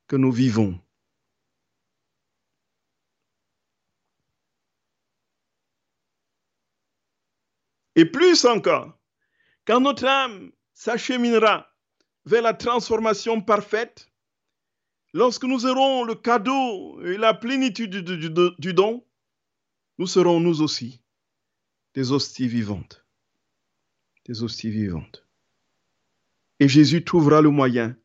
que 0.09 0.17
nous 0.17 0.33
vivons. 0.33 0.79
Et 7.97 8.05
plus 8.05 8.45
encore, 8.45 8.99
quand 9.67 9.81
notre 9.81 10.07
âme 10.07 10.53
s'acheminera 10.73 11.69
vers 12.27 12.43
la 12.43 12.55
transformation 12.55 13.41
parfaite, 13.41 14.11
Lorsque 15.15 15.45
nous 15.45 15.65
aurons 15.65 16.03
le 16.03 16.17
cadeau 16.17 17.01
et 17.03 17.17
la 17.17 17.35
plénitude 17.35 18.01
du, 18.01 18.75
don, 18.75 19.07
nous 19.99 20.09
serons 20.09 20.41
nous 20.41 20.61
aussi 20.61 21.01
des 21.95 22.11
hosties 22.11 22.49
vivantes. 22.49 23.07
Des 24.27 24.43
hosties 24.43 24.71
vivantes. 24.71 25.25
Et 26.59 26.67
Jésus 26.67 27.05
trouvera 27.05 27.43
le 27.43 27.51
moyen 27.51 27.97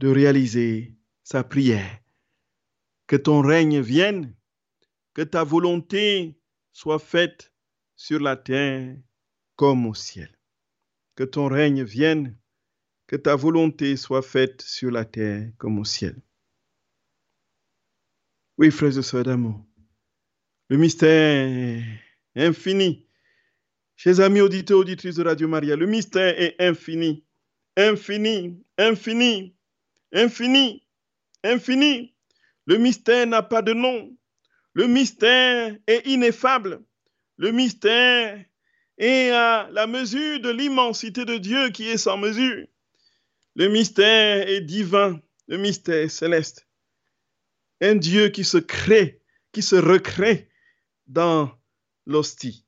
de 0.00 0.08
réaliser 0.08 0.96
sa 1.22 1.44
prière. 1.44 2.00
Que 3.06 3.14
ton 3.14 3.40
règne 3.40 3.80
vienne, 3.80 4.34
que 5.14 5.22
ta 5.22 5.44
volonté 5.44 6.40
soit 6.72 6.98
faite 6.98 7.52
sur 7.94 8.18
la 8.18 8.36
terre 8.36 8.96
au 9.62 9.94
ciel. 9.94 10.30
Que 11.14 11.24
ton 11.24 11.46
règne 11.46 11.84
vienne, 11.84 12.36
que 13.06 13.16
ta 13.16 13.36
volonté 13.36 13.96
soit 13.96 14.22
faite 14.22 14.62
sur 14.62 14.90
la 14.90 15.04
terre 15.04 15.50
comme 15.58 15.78
au 15.78 15.84
ciel. 15.84 16.20
Oui, 18.58 18.70
frères 18.70 18.98
et 18.98 19.02
sœurs 19.02 19.24
d'amour, 19.24 19.64
le 20.68 20.76
mystère 20.76 21.46
est 21.48 21.84
infini. 22.34 23.06
Chers 23.96 24.20
amis 24.20 24.40
auditeurs, 24.40 24.78
auditrices 24.78 25.16
de 25.16 25.24
Radio 25.24 25.46
Maria, 25.46 25.76
le 25.76 25.86
mystère 25.86 26.38
est 26.40 26.56
infini, 26.58 27.24
infini, 27.76 28.64
infini, 28.78 29.56
infini, 30.12 30.86
infini. 31.44 32.14
Le 32.66 32.78
mystère 32.78 33.26
n'a 33.26 33.42
pas 33.42 33.62
de 33.62 33.72
nom. 33.72 34.16
Le 34.74 34.86
mystère 34.86 35.76
est 35.86 36.06
ineffable. 36.06 36.82
Le 37.36 37.52
mystère 37.52 38.44
est 39.02 39.30
à 39.30 39.68
la 39.72 39.86
mesure 39.86 40.40
de 40.40 40.50
l'immensité 40.50 41.24
de 41.24 41.36
Dieu 41.36 41.70
qui 41.70 41.88
est 41.88 41.98
sans 41.98 42.16
mesure. 42.16 42.66
Le 43.54 43.68
mystère 43.68 44.48
est 44.48 44.62
divin, 44.62 45.20
le 45.48 45.58
mystère 45.58 46.10
céleste 46.10 46.66
un 47.82 47.96
Dieu 47.96 48.28
qui 48.28 48.44
se 48.44 48.58
crée, 48.58 49.20
qui 49.50 49.60
se 49.60 49.76
recrée 49.76 50.48
dans 51.08 51.50
l'hostie. 52.06 52.64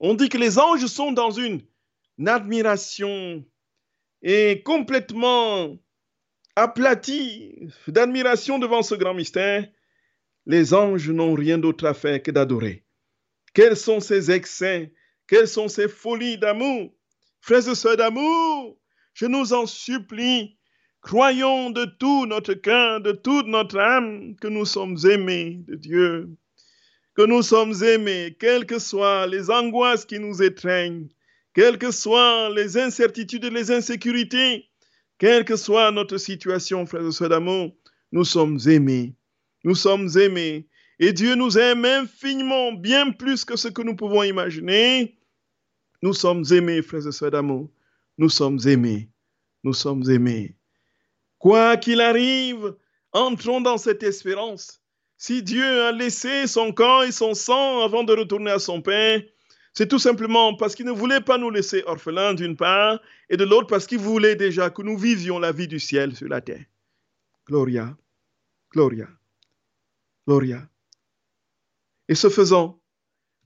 On 0.00 0.14
dit 0.14 0.28
que 0.28 0.38
les 0.38 0.58
anges 0.58 0.86
sont 0.86 1.12
dans 1.12 1.32
une, 1.32 1.60
admiration 2.26 3.44
et 4.22 4.62
complètement 4.64 5.76
aplatis 6.56 7.54
d'admiration 7.86 8.58
devant 8.58 8.82
ce 8.82 8.94
grand 8.94 9.14
mystère. 9.14 9.68
Les 10.46 10.74
anges 10.74 11.10
n'ont 11.10 11.34
rien 11.34 11.58
d'autre 11.58 11.86
à 11.86 11.94
faire 11.94 12.22
que 12.22 12.30
d'adorer. 12.30 12.84
Quels 13.54 13.76
sont 13.76 14.00
ces 14.00 14.30
excès, 14.30 14.92
quelles 15.26 15.48
sont 15.48 15.68
ces 15.68 15.88
folies 15.88 16.38
d'amour? 16.38 16.92
Frères 17.40 17.68
et 17.68 17.74
sœurs 17.74 17.96
d'amour, 17.96 18.78
je 19.14 19.26
nous 19.26 19.52
en 19.52 19.66
supplie, 19.66 20.58
Croyons 21.00 21.70
de 21.70 21.84
tout 21.84 22.26
notre 22.26 22.54
cœur, 22.54 23.00
de 23.00 23.12
toute 23.12 23.46
notre 23.46 23.78
âme, 23.78 24.34
que 24.40 24.48
nous 24.48 24.64
sommes 24.64 24.98
aimés 25.08 25.62
de 25.66 25.76
Dieu, 25.76 26.28
que 27.14 27.22
nous 27.22 27.42
sommes 27.42 27.72
aimés, 27.82 28.36
quelles 28.38 28.66
que 28.66 28.78
soient 28.78 29.26
les 29.26 29.48
angoisses 29.48 30.04
qui 30.04 30.18
nous 30.18 30.42
étreignent, 30.42 31.08
quelles 31.54 31.78
que 31.78 31.92
soient 31.92 32.50
les 32.50 32.76
incertitudes 32.76 33.44
et 33.44 33.50
les 33.50 33.70
insécurités, 33.70 34.68
quelle 35.18 35.44
que 35.44 35.56
soit 35.56 35.90
notre 35.92 36.18
situation, 36.18 36.84
frères 36.84 37.06
et 37.06 37.12
sœurs 37.12 37.30
d'amour, 37.30 37.74
nous 38.12 38.24
sommes 38.24 38.58
aimés. 38.66 39.14
Nous 39.64 39.74
sommes 39.74 40.08
aimés. 40.16 40.67
Et 41.00 41.12
Dieu 41.12 41.34
nous 41.34 41.56
aime 41.58 41.84
infiniment, 41.84 42.72
bien 42.72 43.12
plus 43.12 43.44
que 43.44 43.56
ce 43.56 43.68
que 43.68 43.82
nous 43.82 43.94
pouvons 43.94 44.22
imaginer. 44.24 45.16
Nous 46.02 46.12
sommes 46.12 46.44
aimés, 46.50 46.82
frères 46.82 47.06
et 47.06 47.12
sœurs 47.12 47.30
d'amour. 47.30 47.70
Nous 48.18 48.28
sommes 48.28 48.58
aimés. 48.66 49.08
Nous 49.62 49.74
sommes 49.74 50.08
aimés. 50.10 50.56
Quoi 51.38 51.76
qu'il 51.76 52.00
arrive, 52.00 52.74
entrons 53.12 53.60
dans 53.60 53.78
cette 53.78 54.02
espérance. 54.02 54.80
Si 55.16 55.42
Dieu 55.42 55.82
a 55.82 55.92
laissé 55.92 56.46
son 56.46 56.72
corps 56.72 57.04
et 57.04 57.12
son 57.12 57.34
sang 57.34 57.80
avant 57.82 58.04
de 58.04 58.12
retourner 58.12 58.50
à 58.50 58.58
son 58.58 58.82
Père, 58.82 59.22
c'est 59.72 59.88
tout 59.88 59.98
simplement 59.98 60.56
parce 60.56 60.74
qu'il 60.74 60.86
ne 60.86 60.92
voulait 60.92 61.20
pas 61.20 61.38
nous 61.38 61.50
laisser 61.50 61.84
orphelins 61.86 62.34
d'une 62.34 62.56
part, 62.56 63.00
et 63.28 63.36
de 63.36 63.44
l'autre 63.44 63.68
parce 63.68 63.86
qu'il 63.86 63.98
voulait 63.98 64.34
déjà 64.34 64.70
que 64.70 64.82
nous 64.82 64.96
vivions 64.96 65.38
la 65.38 65.52
vie 65.52 65.68
du 65.68 65.78
ciel 65.78 66.16
sur 66.16 66.28
la 66.28 66.40
terre. 66.40 66.64
Gloria, 67.46 67.96
Gloria, 68.72 69.08
Gloria. 70.26 70.68
Et 72.08 72.14
ce 72.14 72.28
faisant, 72.28 72.80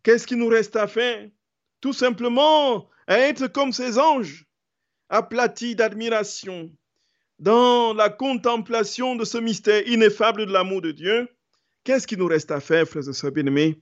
qu'est-ce 0.03 0.27
qu'il 0.27 0.39
nous 0.39 0.49
reste 0.49 0.77
à 0.77 0.87
faire? 0.87 1.29
Tout 1.81 1.93
simplement 1.93 2.89
à 3.07 3.19
être 3.19 3.49
comme 3.49 3.73
ces 3.73 3.99
anges, 3.99 4.47
aplatis 5.09 5.75
d'admiration, 5.75 6.71
dans 7.39 7.93
la 7.93 8.09
contemplation 8.09 9.17
de 9.17 9.25
ce 9.25 9.39
mystère 9.39 9.87
ineffable 9.89 10.47
de 10.47 10.53
l'amour 10.53 10.81
de 10.81 10.93
Dieu. 10.93 11.29
Qu'est-ce 11.85 12.07
qu'il 12.07 12.19
nous 12.19 12.27
reste 12.27 12.53
à 12.53 12.61
faire, 12.61 12.87
frères 12.87 13.09
et 13.09 13.13
sœurs 13.13 13.33
bien-aimés? 13.33 13.81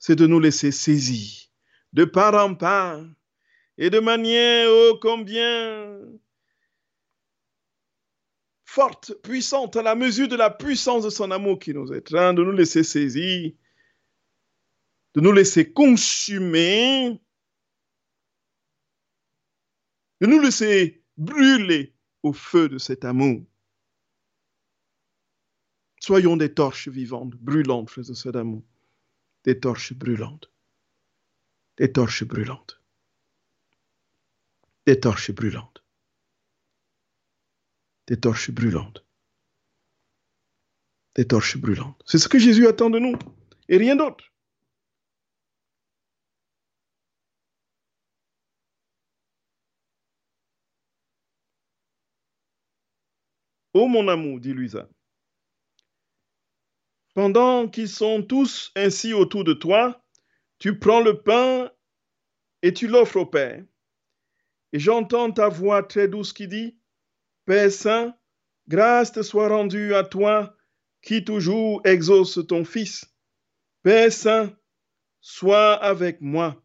C'est 0.00 0.16
de 0.16 0.26
nous 0.26 0.40
laisser 0.40 0.72
saisir 0.72 1.44
de 1.94 2.04
part 2.04 2.34
en 2.34 2.54
part 2.54 3.00
et 3.78 3.88
de 3.88 4.00
manière 4.00 4.68
ô 4.68 4.98
combien 5.00 5.98
forte, 8.64 9.14
puissante, 9.22 9.76
à 9.76 9.82
la 9.82 9.94
mesure 9.94 10.26
de 10.26 10.34
la 10.34 10.50
puissance 10.50 11.04
de 11.04 11.10
son 11.10 11.30
amour 11.30 11.60
qui 11.60 11.72
nous 11.72 12.00
train 12.00 12.34
de 12.34 12.42
nous 12.42 12.52
laisser 12.52 12.82
saisir, 12.82 13.52
de 15.14 15.20
nous 15.20 15.32
laisser 15.32 15.72
consumer, 15.72 17.20
de 20.20 20.26
nous 20.26 20.40
laisser 20.40 21.04
brûler 21.16 21.94
au 22.22 22.32
feu 22.32 22.68
de 22.68 22.78
cet 22.78 23.04
amour. 23.04 23.44
Soyons 26.00 26.36
des 26.36 26.52
torches 26.52 26.88
vivantes, 26.88 27.34
brûlantes, 27.36 27.88
frères 27.88 28.10
et 28.10 28.14
sœurs 28.14 28.32
d'amour, 28.32 28.64
des 29.44 29.58
torches 29.58 29.94
brûlantes, 29.94 30.50
des 31.78 31.92
torches 31.92 32.24
brûlantes, 32.24 32.80
des 34.86 35.00
torches 35.00 35.32
brûlantes 35.32 35.84
des 38.06 38.18
torches 38.18 38.50
brûlantes. 38.50 39.04
Des 41.16 41.26
torches 41.26 41.56
brûlantes. 41.56 42.02
C'est 42.06 42.18
ce 42.18 42.28
que 42.28 42.38
Jésus 42.38 42.66
attend 42.66 42.90
de 42.90 42.98
nous 42.98 43.16
et 43.68 43.76
rien 43.76 43.96
d'autre. 43.96 44.33
Ô 53.74 53.88
mon 53.88 54.06
amour, 54.06 54.38
dit 54.38 54.52
Luisa, 54.52 54.88
pendant 57.14 57.68
qu'ils 57.68 57.88
sont 57.88 58.22
tous 58.22 58.70
ainsi 58.76 59.12
autour 59.12 59.42
de 59.42 59.52
toi, 59.52 60.04
tu 60.60 60.78
prends 60.78 61.00
le 61.00 61.20
pain 61.20 61.70
et 62.62 62.72
tu 62.72 62.86
l'offres 62.86 63.18
au 63.18 63.26
Père. 63.26 63.64
Et 64.72 64.78
j'entends 64.78 65.32
ta 65.32 65.48
voix 65.48 65.82
très 65.82 66.06
douce 66.06 66.32
qui 66.32 66.46
dit, 66.46 66.78
Père 67.46 67.70
Saint, 67.70 68.16
grâce 68.68 69.10
te 69.10 69.22
soit 69.22 69.48
rendue 69.48 69.94
à 69.94 70.04
toi 70.04 70.56
qui 71.02 71.24
toujours 71.24 71.80
exauce 71.84 72.38
ton 72.46 72.64
Fils. 72.64 73.04
Père 73.82 74.12
Saint, 74.12 74.56
sois 75.20 75.74
avec 75.74 76.20
moi. 76.20 76.62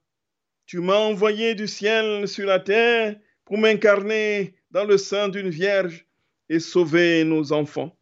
Tu 0.68 0.80
m'as 0.80 0.98
envoyé 0.98 1.56
du 1.56 1.68
ciel 1.68 2.28
sur 2.28 2.46
la 2.46 2.60
terre 2.60 3.20
pour 3.46 3.58
m'incarner 3.58 4.56
dans 4.70 4.86
le 4.86 5.00
sein 5.00 5.28
d'une 5.28 5.50
vierge 5.50 6.09
et 6.50 6.60
sauver 6.60 7.24
nos 7.24 7.52
enfants. 7.52 7.96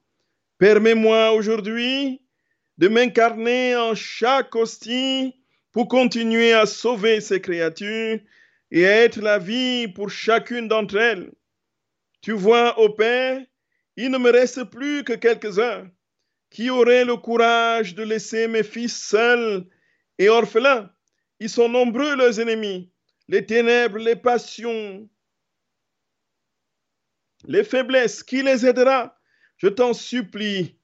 Permets-moi 0.58 1.32
aujourd'hui 1.34 2.22
de 2.78 2.88
m'incarner 2.88 3.76
en 3.76 3.96
chaque 3.96 4.56
hostie 4.56 5.36
pour 5.72 5.88
continuer 5.88 6.54
à 6.54 6.66
sauver 6.66 7.22
ces 7.22 7.42
créatures 7.42 8.20
et 8.72 8.88
à 8.88 9.04
être 9.04 9.22
la 9.22 9.38
vie 9.38 9.88
pour 9.88 10.10
chacune 10.10 10.68
d'entre 10.68 10.98
elles. 10.98 11.32
Tu 12.22 12.32
vois, 12.32 12.80
ô 12.80 12.90
Père, 12.90 13.46
il 13.96 14.10
ne 14.10 14.18
me 14.18 14.32
reste 14.32 14.64
plus 14.66 15.04
que 15.04 15.14
quelques-uns 15.14 15.90
qui 16.50 16.70
auraient 16.70 17.06
le 17.06 17.18
courage 17.18 17.96
de 17.96 18.04
laisser 18.04 18.48
mes 18.48 18.64
fils 18.64 18.96
seuls 18.96 19.66
et 20.18 20.30
orphelins. 20.30 20.90
Ils 21.40 21.50
sont 21.50 21.70
nombreux, 21.70 22.16
leurs 22.16 22.40
ennemis, 22.40 22.92
les 23.28 23.46
ténèbres, 23.46 23.98
les 23.98 24.16
passions, 24.16 25.08
les 27.46 27.64
faiblesses. 27.64 28.24
Qui 28.24 28.44
les 28.44 28.66
aidera? 28.66 29.18
Je 29.58 29.68
t'en 29.68 29.94
supplie 29.94 30.78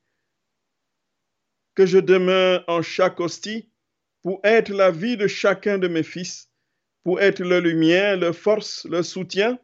que 1.76 1.86
je 1.86 2.00
demeure 2.00 2.64
en 2.68 2.82
chaque 2.82 3.20
hostie 3.20 3.70
pour 4.22 4.40
être 4.44 4.72
la 4.72 4.92
vie 4.92 5.18
de 5.18 5.28
chacun 5.28 5.78
de 5.78 5.88
mes 5.88 6.04
fils, 6.04 6.50
pour 7.04 7.20
être 7.22 7.44
leur 7.44 7.62
lumière, 7.62 8.18
leur 8.18 8.36
force, 8.36 8.86
leur 8.86 9.04
soutien. 9.04 9.60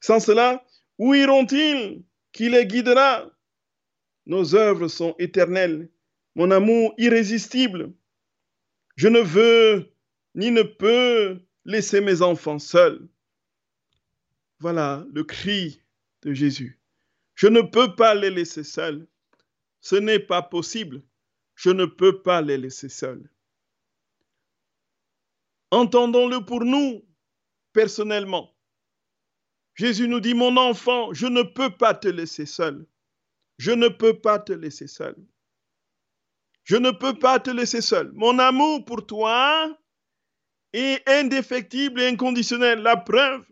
Sans 0.00 0.20
cela, 0.20 0.64
où 0.98 1.14
iront-ils 1.14 2.02
Qui 2.32 2.50
les 2.50 2.66
guidera? 2.66 3.30
Nos 4.26 4.54
œuvres 4.54 4.88
sont 4.88 5.14
éternelles, 5.18 5.90
mon 6.34 6.50
amour 6.50 6.94
irrésistible. 6.98 7.92
Je 8.96 9.08
ne 9.08 9.20
veux 9.20 9.92
ni 10.34 10.50
ne 10.50 10.62
peux 10.62 11.40
laisser 11.64 12.00
mes 12.00 12.20
enfants 12.20 12.58
seuls. 12.58 13.08
Voilà 14.60 15.06
le 15.12 15.24
cri 15.24 15.80
de 16.22 16.32
Jésus. 16.32 16.80
Je 17.34 17.46
ne 17.46 17.60
peux 17.60 17.94
pas 17.94 18.14
les 18.14 18.30
laisser 18.30 18.64
seuls. 18.64 19.06
Ce 19.80 19.96
n'est 19.96 20.18
pas 20.18 20.42
possible. 20.42 21.02
Je 21.54 21.70
ne 21.70 21.86
peux 21.86 22.22
pas 22.22 22.42
les 22.42 22.58
laisser 22.58 22.88
seuls. 22.88 23.30
Entendons-le 25.70 26.44
pour 26.44 26.64
nous, 26.64 27.04
personnellement. 27.72 28.54
Jésus 29.74 30.08
nous 30.08 30.20
dit, 30.20 30.34
mon 30.34 30.56
enfant, 30.56 31.12
je 31.12 31.26
ne 31.26 31.42
peux 31.42 31.70
pas 31.70 31.94
te 31.94 32.08
laisser 32.08 32.46
seul. 32.46 32.86
Je 33.58 33.70
ne 33.70 33.88
peux 33.88 34.18
pas 34.18 34.38
te 34.38 34.52
laisser 34.52 34.88
seul. 34.88 35.14
Je 36.64 36.76
ne 36.76 36.90
peux 36.90 37.14
pas 37.14 37.38
te 37.38 37.50
laisser 37.50 37.80
seul. 37.80 38.10
Mon 38.12 38.38
amour 38.38 38.84
pour 38.84 39.06
toi 39.06 39.76
est 40.72 41.08
indéfectible 41.08 42.00
et 42.00 42.08
inconditionnel. 42.08 42.80
La 42.80 42.96
preuve, 42.96 43.46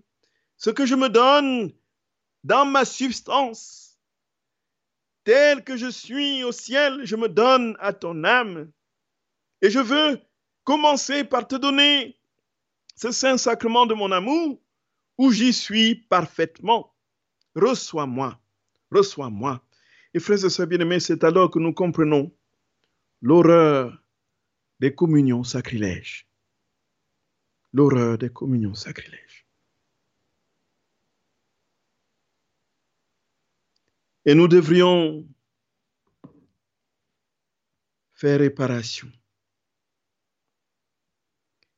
ce 0.56 0.70
que 0.70 0.86
je 0.86 0.94
me 0.94 1.08
donne 1.08 1.72
dans 2.46 2.64
ma 2.64 2.84
substance, 2.84 3.98
tel 5.24 5.64
que 5.64 5.76
je 5.76 5.90
suis 5.90 6.44
au 6.44 6.52
ciel, 6.52 7.00
je 7.04 7.16
me 7.16 7.28
donne 7.28 7.76
à 7.80 7.92
ton 7.92 8.22
âme. 8.22 8.70
Et 9.62 9.70
je 9.70 9.80
veux 9.80 10.20
commencer 10.62 11.24
par 11.24 11.48
te 11.48 11.56
donner 11.56 12.16
ce 12.94 13.10
saint 13.10 13.36
sacrement 13.36 13.86
de 13.86 13.94
mon 13.94 14.12
amour 14.12 14.60
où 15.18 15.32
j'y 15.32 15.52
suis 15.52 15.96
parfaitement. 15.96 16.94
Reçois-moi, 17.56 18.40
reçois-moi. 18.92 19.60
Et 20.14 20.20
frères 20.20 20.44
et 20.44 20.50
sœurs 20.50 20.68
bien-aimés, 20.68 21.00
c'est 21.00 21.24
alors 21.24 21.50
que 21.50 21.58
nous 21.58 21.72
comprenons 21.72 22.32
l'horreur 23.22 24.00
des 24.78 24.94
communions 24.94 25.42
sacrilèges. 25.42 26.28
L'horreur 27.72 28.18
des 28.18 28.30
communions 28.30 28.74
sacrilèges. 28.74 29.45
Et 34.26 34.34
nous 34.34 34.48
devrions 34.48 35.24
faire 38.12 38.40
réparation 38.40 39.08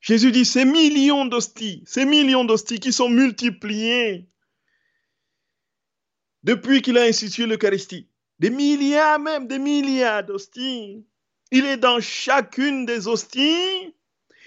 Jésus 0.01 0.33
dit 0.33 0.47
ces 0.47 0.65
millions 0.65 1.27
d'hosties, 1.27 1.85
ces 1.87 2.07
millions 2.07 2.47
d'hosties 2.47 2.81
qui 2.81 2.93
sont 2.95 3.11
multipliées 3.11 4.27
depuis 6.43 6.81
qu'il 6.81 6.97
a 6.97 7.03
institué 7.03 7.45
l'Eucharistie, 7.45 8.09
des 8.39 8.49
milliards 8.49 9.19
même, 9.19 9.47
des 9.47 9.59
milliards 9.59 10.25
d'hosties. 10.25 11.05
Il 11.51 11.67
est 11.67 11.77
dans 11.77 12.01
chacune 12.01 12.87
des 12.87 13.07
hosties 13.09 13.95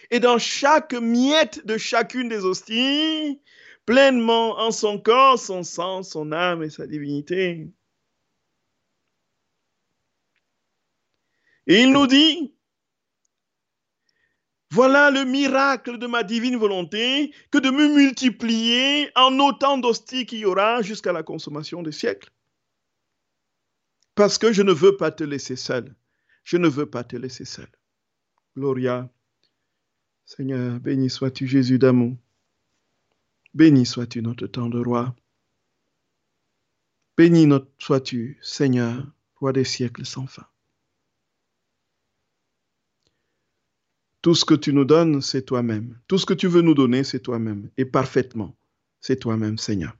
et 0.09 0.19
dans 0.19 0.39
chaque 0.39 0.93
miette 0.93 1.63
de 1.67 1.77
chacune 1.77 2.29
des 2.29 2.43
hosties, 2.43 3.39
pleinement 3.85 4.57
en 4.59 4.71
son 4.71 4.97
corps, 4.97 5.37
son 5.37 5.61
sang, 5.61 6.01
son 6.01 6.31
âme 6.31 6.63
et 6.63 6.71
sa 6.71 6.87
divinité. 6.87 7.67
Et 11.67 11.81
il 11.81 11.91
nous 11.91 12.07
dit, 12.07 12.53
voilà 14.71 15.11
le 15.11 15.25
miracle 15.25 15.97
de 15.97 16.07
ma 16.07 16.23
divine 16.23 16.55
volonté 16.55 17.33
que 17.51 17.57
de 17.57 17.69
me 17.69 17.93
multiplier 17.93 19.11
en 19.15 19.37
autant 19.39 19.77
d'hosties 19.77 20.25
qu'il 20.25 20.39
y 20.39 20.45
aura 20.45 20.81
jusqu'à 20.81 21.11
la 21.11 21.23
consommation 21.23 21.83
des 21.83 21.91
siècles. 21.91 22.31
Parce 24.15 24.37
que 24.37 24.53
je 24.53 24.61
ne 24.61 24.71
veux 24.71 24.95
pas 24.95 25.11
te 25.11 25.25
laisser 25.25 25.57
seul. 25.57 25.93
Je 26.43 26.57
ne 26.57 26.69
veux 26.69 26.85
pas 26.85 27.03
te 27.03 27.17
laisser 27.17 27.45
seul. 27.45 27.69
Gloria. 28.55 29.09
Seigneur, 30.25 30.79
béni 30.79 31.09
sois-tu 31.09 31.47
Jésus 31.47 31.77
d'amour. 31.77 32.15
Béni 33.53 33.85
sois-tu 33.85 34.21
notre 34.21 34.47
tendre 34.47 34.81
roi. 34.81 35.13
Béni 37.17 37.47
sois-tu, 37.77 38.39
Seigneur, 38.41 39.05
roi 39.35 39.51
des 39.51 39.65
siècles 39.65 40.05
sans 40.05 40.27
fin. 40.27 40.47
Tout 44.21 44.35
ce 44.35 44.45
que 44.45 44.53
tu 44.53 44.71
nous 44.73 44.85
donnes, 44.85 45.21
c'est 45.21 45.43
toi-même. 45.43 45.99
Tout 46.07 46.17
ce 46.17 46.25
que 46.25 46.33
tu 46.33 46.47
veux 46.47 46.61
nous 46.61 46.75
donner, 46.75 47.03
c'est 47.03 47.21
toi-même. 47.21 47.69
Et 47.77 47.85
parfaitement, 47.85 48.55
c'est 48.99 49.17
toi-même, 49.17 49.57
Seigneur. 49.57 49.97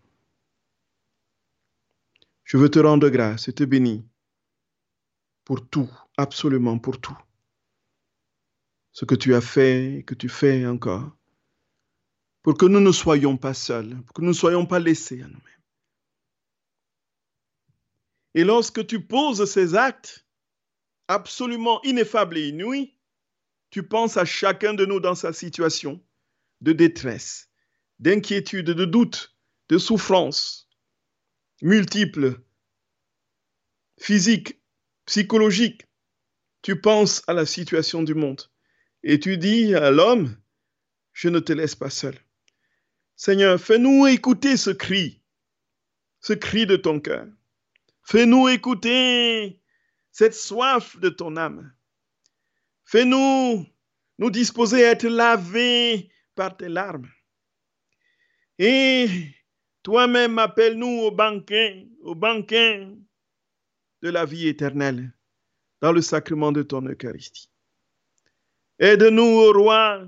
Je 2.43 2.57
veux 2.57 2.69
te 2.69 2.80
rendre 2.80 3.09
grâce 3.09 3.47
et 3.47 3.53
te 3.53 3.63
bénir 3.63 4.01
pour 5.43 5.67
tout, 5.67 5.89
absolument 6.17 6.78
pour 6.78 6.99
tout. 7.01 7.17
Ce 8.91 9.05
que 9.05 9.15
tu 9.15 9.34
as 9.34 9.41
fait 9.41 9.95
et 9.95 10.03
que 10.03 10.13
tu 10.13 10.30
fais 10.30 10.65
encore. 10.65 11.11
Pour 12.43 12.57
que 12.57 12.65
nous 12.65 12.80
ne 12.80 12.91
soyons 12.91 13.38
pas 13.38 13.53
seuls, 13.53 14.01
pour 14.03 14.13
que 14.13 14.22
nous 14.22 14.30
ne 14.30 14.34
soyons 14.34 14.65
pas 14.65 14.80
laissés 14.80 15.22
à 15.22 15.28
nous-mêmes. 15.28 15.61
Et 18.34 18.43
lorsque 18.43 18.86
tu 18.86 19.01
poses 19.01 19.45
ces 19.45 19.76
actes 19.76 20.26
absolument 21.07 21.82
ineffables 21.84 22.38
et 22.38 22.49
inouïs, 22.49 22.93
tu 23.72 23.84
penses 23.84 24.17
à 24.17 24.26
chacun 24.26 24.74
de 24.74 24.86
nous 24.86 24.99
dans 24.99 25.15
sa 25.15 25.34
situation 25.34 26.03
de 26.61 26.74
détresse, 26.74 27.49
d'inquiétude, 27.99 28.67
de 28.67 28.86
doute, 28.86 29.36
de 29.69 29.78
souffrance 29.78 30.69
multiples, 31.61 32.41
physiques, 33.99 34.59
psychologiques. 35.05 35.88
Tu 36.61 36.80
penses 36.80 37.24
à 37.28 37.34
la 37.34 37.45
situation 37.45 38.03
du 38.03 38.13
monde 38.13 38.41
et 39.03 39.19
tu 39.19 39.38
dis 39.38 39.74
à 39.74 39.91
l'homme, 39.91 40.36
je 41.13 41.30
ne 41.30 41.39
te 41.39 41.53
laisse 41.53 41.76
pas 41.76 41.89
seul. 41.89 42.17
Seigneur, 43.15 43.59
fais-nous 43.59 44.07
écouter 44.07 44.57
ce 44.57 44.69
cri, 44.69 45.22
ce 46.19 46.34
cri 46.34 46.65
de 46.65 46.76
ton 46.76 46.99
cœur. 46.99 47.28
Fais-nous 48.03 48.49
écouter 48.49 49.61
cette 50.11 50.36
soif 50.36 50.97
de 50.99 51.09
ton 51.09 51.38
âme. 51.38 51.74
Fais-nous 52.91 53.65
nous 54.17 54.29
disposer 54.29 54.85
à 54.85 54.91
être 54.91 55.07
lavés 55.07 56.11
par 56.35 56.57
tes 56.57 56.67
larmes. 56.67 57.09
Et 58.59 59.07
toi-même 59.81 60.37
appelle-nous 60.37 61.03
au 61.03 61.11
banquet, 61.11 61.87
au 62.01 62.15
banquet 62.15 62.85
de 64.01 64.09
la 64.09 64.25
vie 64.25 64.49
éternelle 64.49 65.13
dans 65.79 65.93
le 65.93 66.01
sacrement 66.01 66.51
de 66.51 66.63
ton 66.63 66.81
Eucharistie. 66.81 67.49
Aide-nous, 68.77 69.23
ô 69.23 69.53
roi, 69.53 70.05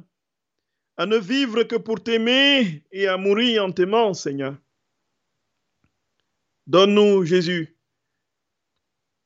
à 0.97 1.05
ne 1.05 1.17
vivre 1.17 1.63
que 1.63 1.77
pour 1.77 2.03
t'aimer 2.03 2.83
et 2.91 3.07
à 3.07 3.15
mourir 3.15 3.63
en 3.63 3.71
t'aimant, 3.71 4.13
Seigneur. 4.13 4.57
Donne-nous, 6.67 7.23
Jésus, 7.23 7.77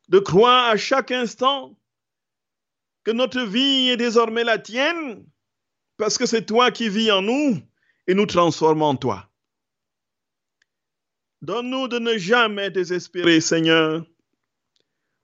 de 0.10 0.20
croire 0.20 0.70
à 0.70 0.78
chaque 0.78 1.10
instant 1.10 1.76
que 3.08 3.14
notre 3.14 3.40
vie 3.40 3.88
est 3.88 3.96
désormais 3.96 4.44
la 4.44 4.60
tienne, 4.60 5.26
parce 5.96 6.18
que 6.18 6.26
c'est 6.26 6.46
toi 6.46 6.72
qui 6.72 6.90
vis 6.90 7.10
en 7.10 7.22
nous 7.22 7.58
et 8.06 8.14
nous 8.14 8.26
transformons 8.26 8.88
en 8.88 8.96
toi. 8.98 9.30
Donne-nous 11.42 11.88
de 11.88 12.00
ne 12.00 12.18
jamais 12.18 12.70
désespérer, 12.70 13.40
Seigneur. 13.40 14.06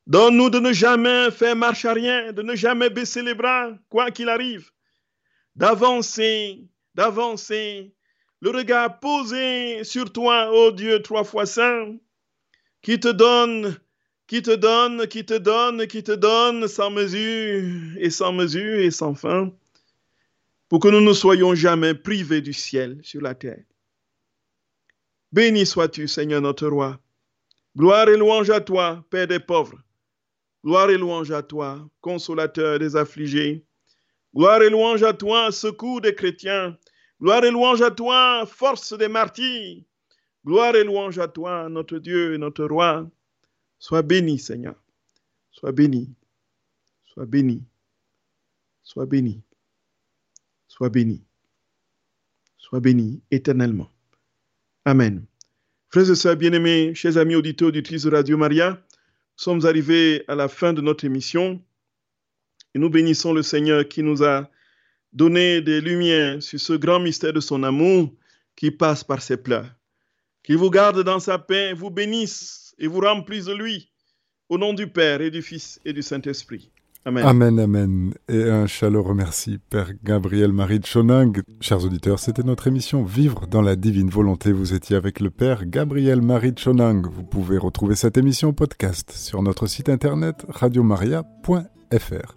Donne-nous 0.07 0.49
de 0.49 0.59
ne 0.59 0.71
jamais 0.71 1.29
faire 1.29 1.57
marche 1.57 1.83
arrière, 1.83 2.33
de 2.33 2.41
ne 2.41 2.55
jamais 2.55 2.89
baisser 2.89 3.21
les 3.21 3.33
bras, 3.33 3.73
quoi 3.89 4.11
qu'il 4.11 4.29
arrive. 4.29 4.71
D'avancer, 5.57 6.65
d'avancer, 6.95 7.93
le 8.39 8.51
regard 8.51 9.01
posé 9.01 9.83
sur 9.83 10.09
toi, 10.13 10.53
ô 10.53 10.71
Dieu 10.71 11.01
trois 11.01 11.25
fois 11.25 11.45
saint, 11.45 11.97
qui 12.81 12.97
te 12.97 13.09
donne 13.09 13.77
qui 14.27 14.41
te 14.41 14.51
donne, 14.51 15.07
qui 15.07 15.25
te 15.25 15.37
donne, 15.37 15.87
qui 15.87 16.03
te 16.03 16.11
donne 16.11 16.67
sans 16.67 16.89
mesure 16.89 17.97
et 17.97 18.09
sans 18.09 18.33
mesure 18.33 18.79
et 18.79 18.91
sans 18.91 19.15
fin, 19.15 19.51
pour 20.69 20.79
que 20.79 20.87
nous 20.87 21.01
ne 21.01 21.13
soyons 21.13 21.55
jamais 21.55 21.93
privés 21.93 22.41
du 22.41 22.53
ciel 22.53 22.99
sur 23.03 23.21
la 23.21 23.35
terre. 23.35 23.63
Béni 25.31 25.65
sois-tu, 25.65 26.07
Seigneur 26.07 26.41
notre 26.41 26.67
roi. 26.67 26.99
Gloire 27.75 28.07
et 28.07 28.17
louange 28.17 28.51
à 28.51 28.61
toi, 28.61 29.03
Père 29.09 29.27
des 29.27 29.39
pauvres. 29.39 29.81
Gloire 30.63 30.89
et 30.91 30.97
louange 30.97 31.31
à 31.31 31.41
toi, 31.41 31.89
consolateur 32.01 32.79
des 32.79 32.95
affligés. 32.95 33.65
Gloire 34.35 34.61
et 34.61 34.69
louange 34.69 35.03
à 35.03 35.13
toi, 35.13 35.51
secours 35.51 35.99
des 35.99 36.15
chrétiens. 36.15 36.77
Gloire 37.19 37.43
et 37.43 37.51
louange 37.51 37.81
à 37.81 37.91
toi, 37.91 38.45
force 38.45 38.93
des 38.93 39.07
martyrs. 39.07 39.81
Gloire 40.45 40.75
et 40.75 40.83
louange 40.83 41.19
à 41.19 41.27
toi, 41.27 41.67
notre 41.69 41.97
Dieu 41.97 42.35
et 42.35 42.37
notre 42.37 42.65
roi. 42.65 43.09
Sois 43.83 44.01
béni, 44.01 44.39
Seigneur. 44.39 44.75
Sois 45.51 45.73
béni. 45.73 46.09
Sois 47.03 47.25
béni. 47.25 47.65
Sois 48.81 49.05
béni. 49.05 49.43
Sois 50.69 50.87
béni. 50.87 51.21
Sois 52.57 52.79
béni 52.79 53.21
éternellement. 53.29 53.91
Amen. 54.85 55.25
Frères 55.89 56.09
et 56.09 56.15
sœurs 56.15 56.37
bien-aimés, 56.37 56.95
chers 56.95 57.17
amis 57.17 57.35
auditeurs 57.35 57.73
de 57.73 58.09
Radio 58.09 58.37
Maria, 58.37 58.69
nous 58.71 58.77
sommes 59.35 59.65
arrivés 59.65 60.23
à 60.29 60.35
la 60.35 60.47
fin 60.47 60.71
de 60.71 60.79
notre 60.79 61.03
émission 61.03 61.61
et 62.73 62.79
nous 62.79 62.89
bénissons 62.89 63.33
le 63.33 63.43
Seigneur 63.43 63.85
qui 63.85 64.01
nous 64.01 64.23
a 64.23 64.49
donné 65.11 65.59
des 65.59 65.81
lumières 65.81 66.41
sur 66.41 66.57
ce 66.61 66.71
grand 66.71 67.01
mystère 67.01 67.33
de 67.33 67.41
son 67.41 67.63
amour 67.63 68.15
qui 68.55 68.71
passe 68.71 69.03
par 69.03 69.21
ses 69.21 69.35
pleurs. 69.35 69.69
Qu'il 70.41 70.55
vous 70.55 70.69
garde 70.69 71.03
dans 71.03 71.19
sa 71.19 71.37
paix, 71.37 71.73
vous 71.73 71.89
bénisse 71.89 72.62
et 72.79 72.87
vous 72.87 72.99
remplisse 72.99 73.45
de 73.45 73.53
lui. 73.53 73.91
Au 74.49 74.57
nom 74.57 74.73
du 74.73 74.87
Père 74.87 75.21
et 75.21 75.31
du 75.31 75.41
Fils 75.41 75.79
et 75.85 75.93
du 75.93 76.01
Saint-Esprit. 76.01 76.71
Amen. 77.05 77.25
Amen, 77.25 77.59
amen. 77.59 78.13
Et 78.29 78.43
un 78.43 78.65
chaleureux 78.65 79.13
merci, 79.13 79.59
Père 79.69 79.91
Gabriel 80.03 80.53
Marie 80.53 80.79
de 80.79 80.85
Chonang. 80.85 81.41
Chers 81.59 81.83
auditeurs, 81.83 82.19
c'était 82.19 82.43
notre 82.43 82.67
émission 82.67 83.03
Vivre 83.03 83.45
dans 83.47 83.61
la 83.61 83.75
divine 83.75 84.09
volonté. 84.09 84.53
Vous 84.53 84.73
étiez 84.73 84.95
avec 84.95 85.19
le 85.19 85.29
Père 85.29 85.65
Gabriel 85.65 86.21
Marie 86.21 86.53
de 86.53 86.59
Chonang. 86.59 87.05
Vous 87.05 87.23
pouvez 87.23 87.57
retrouver 87.57 87.95
cette 87.95 88.17
émission 88.17 88.53
podcast 88.53 89.11
sur 89.11 89.41
notre 89.41 89.67
site 89.67 89.89
internet 89.89 90.45
radiomaria.fr. 90.47 92.31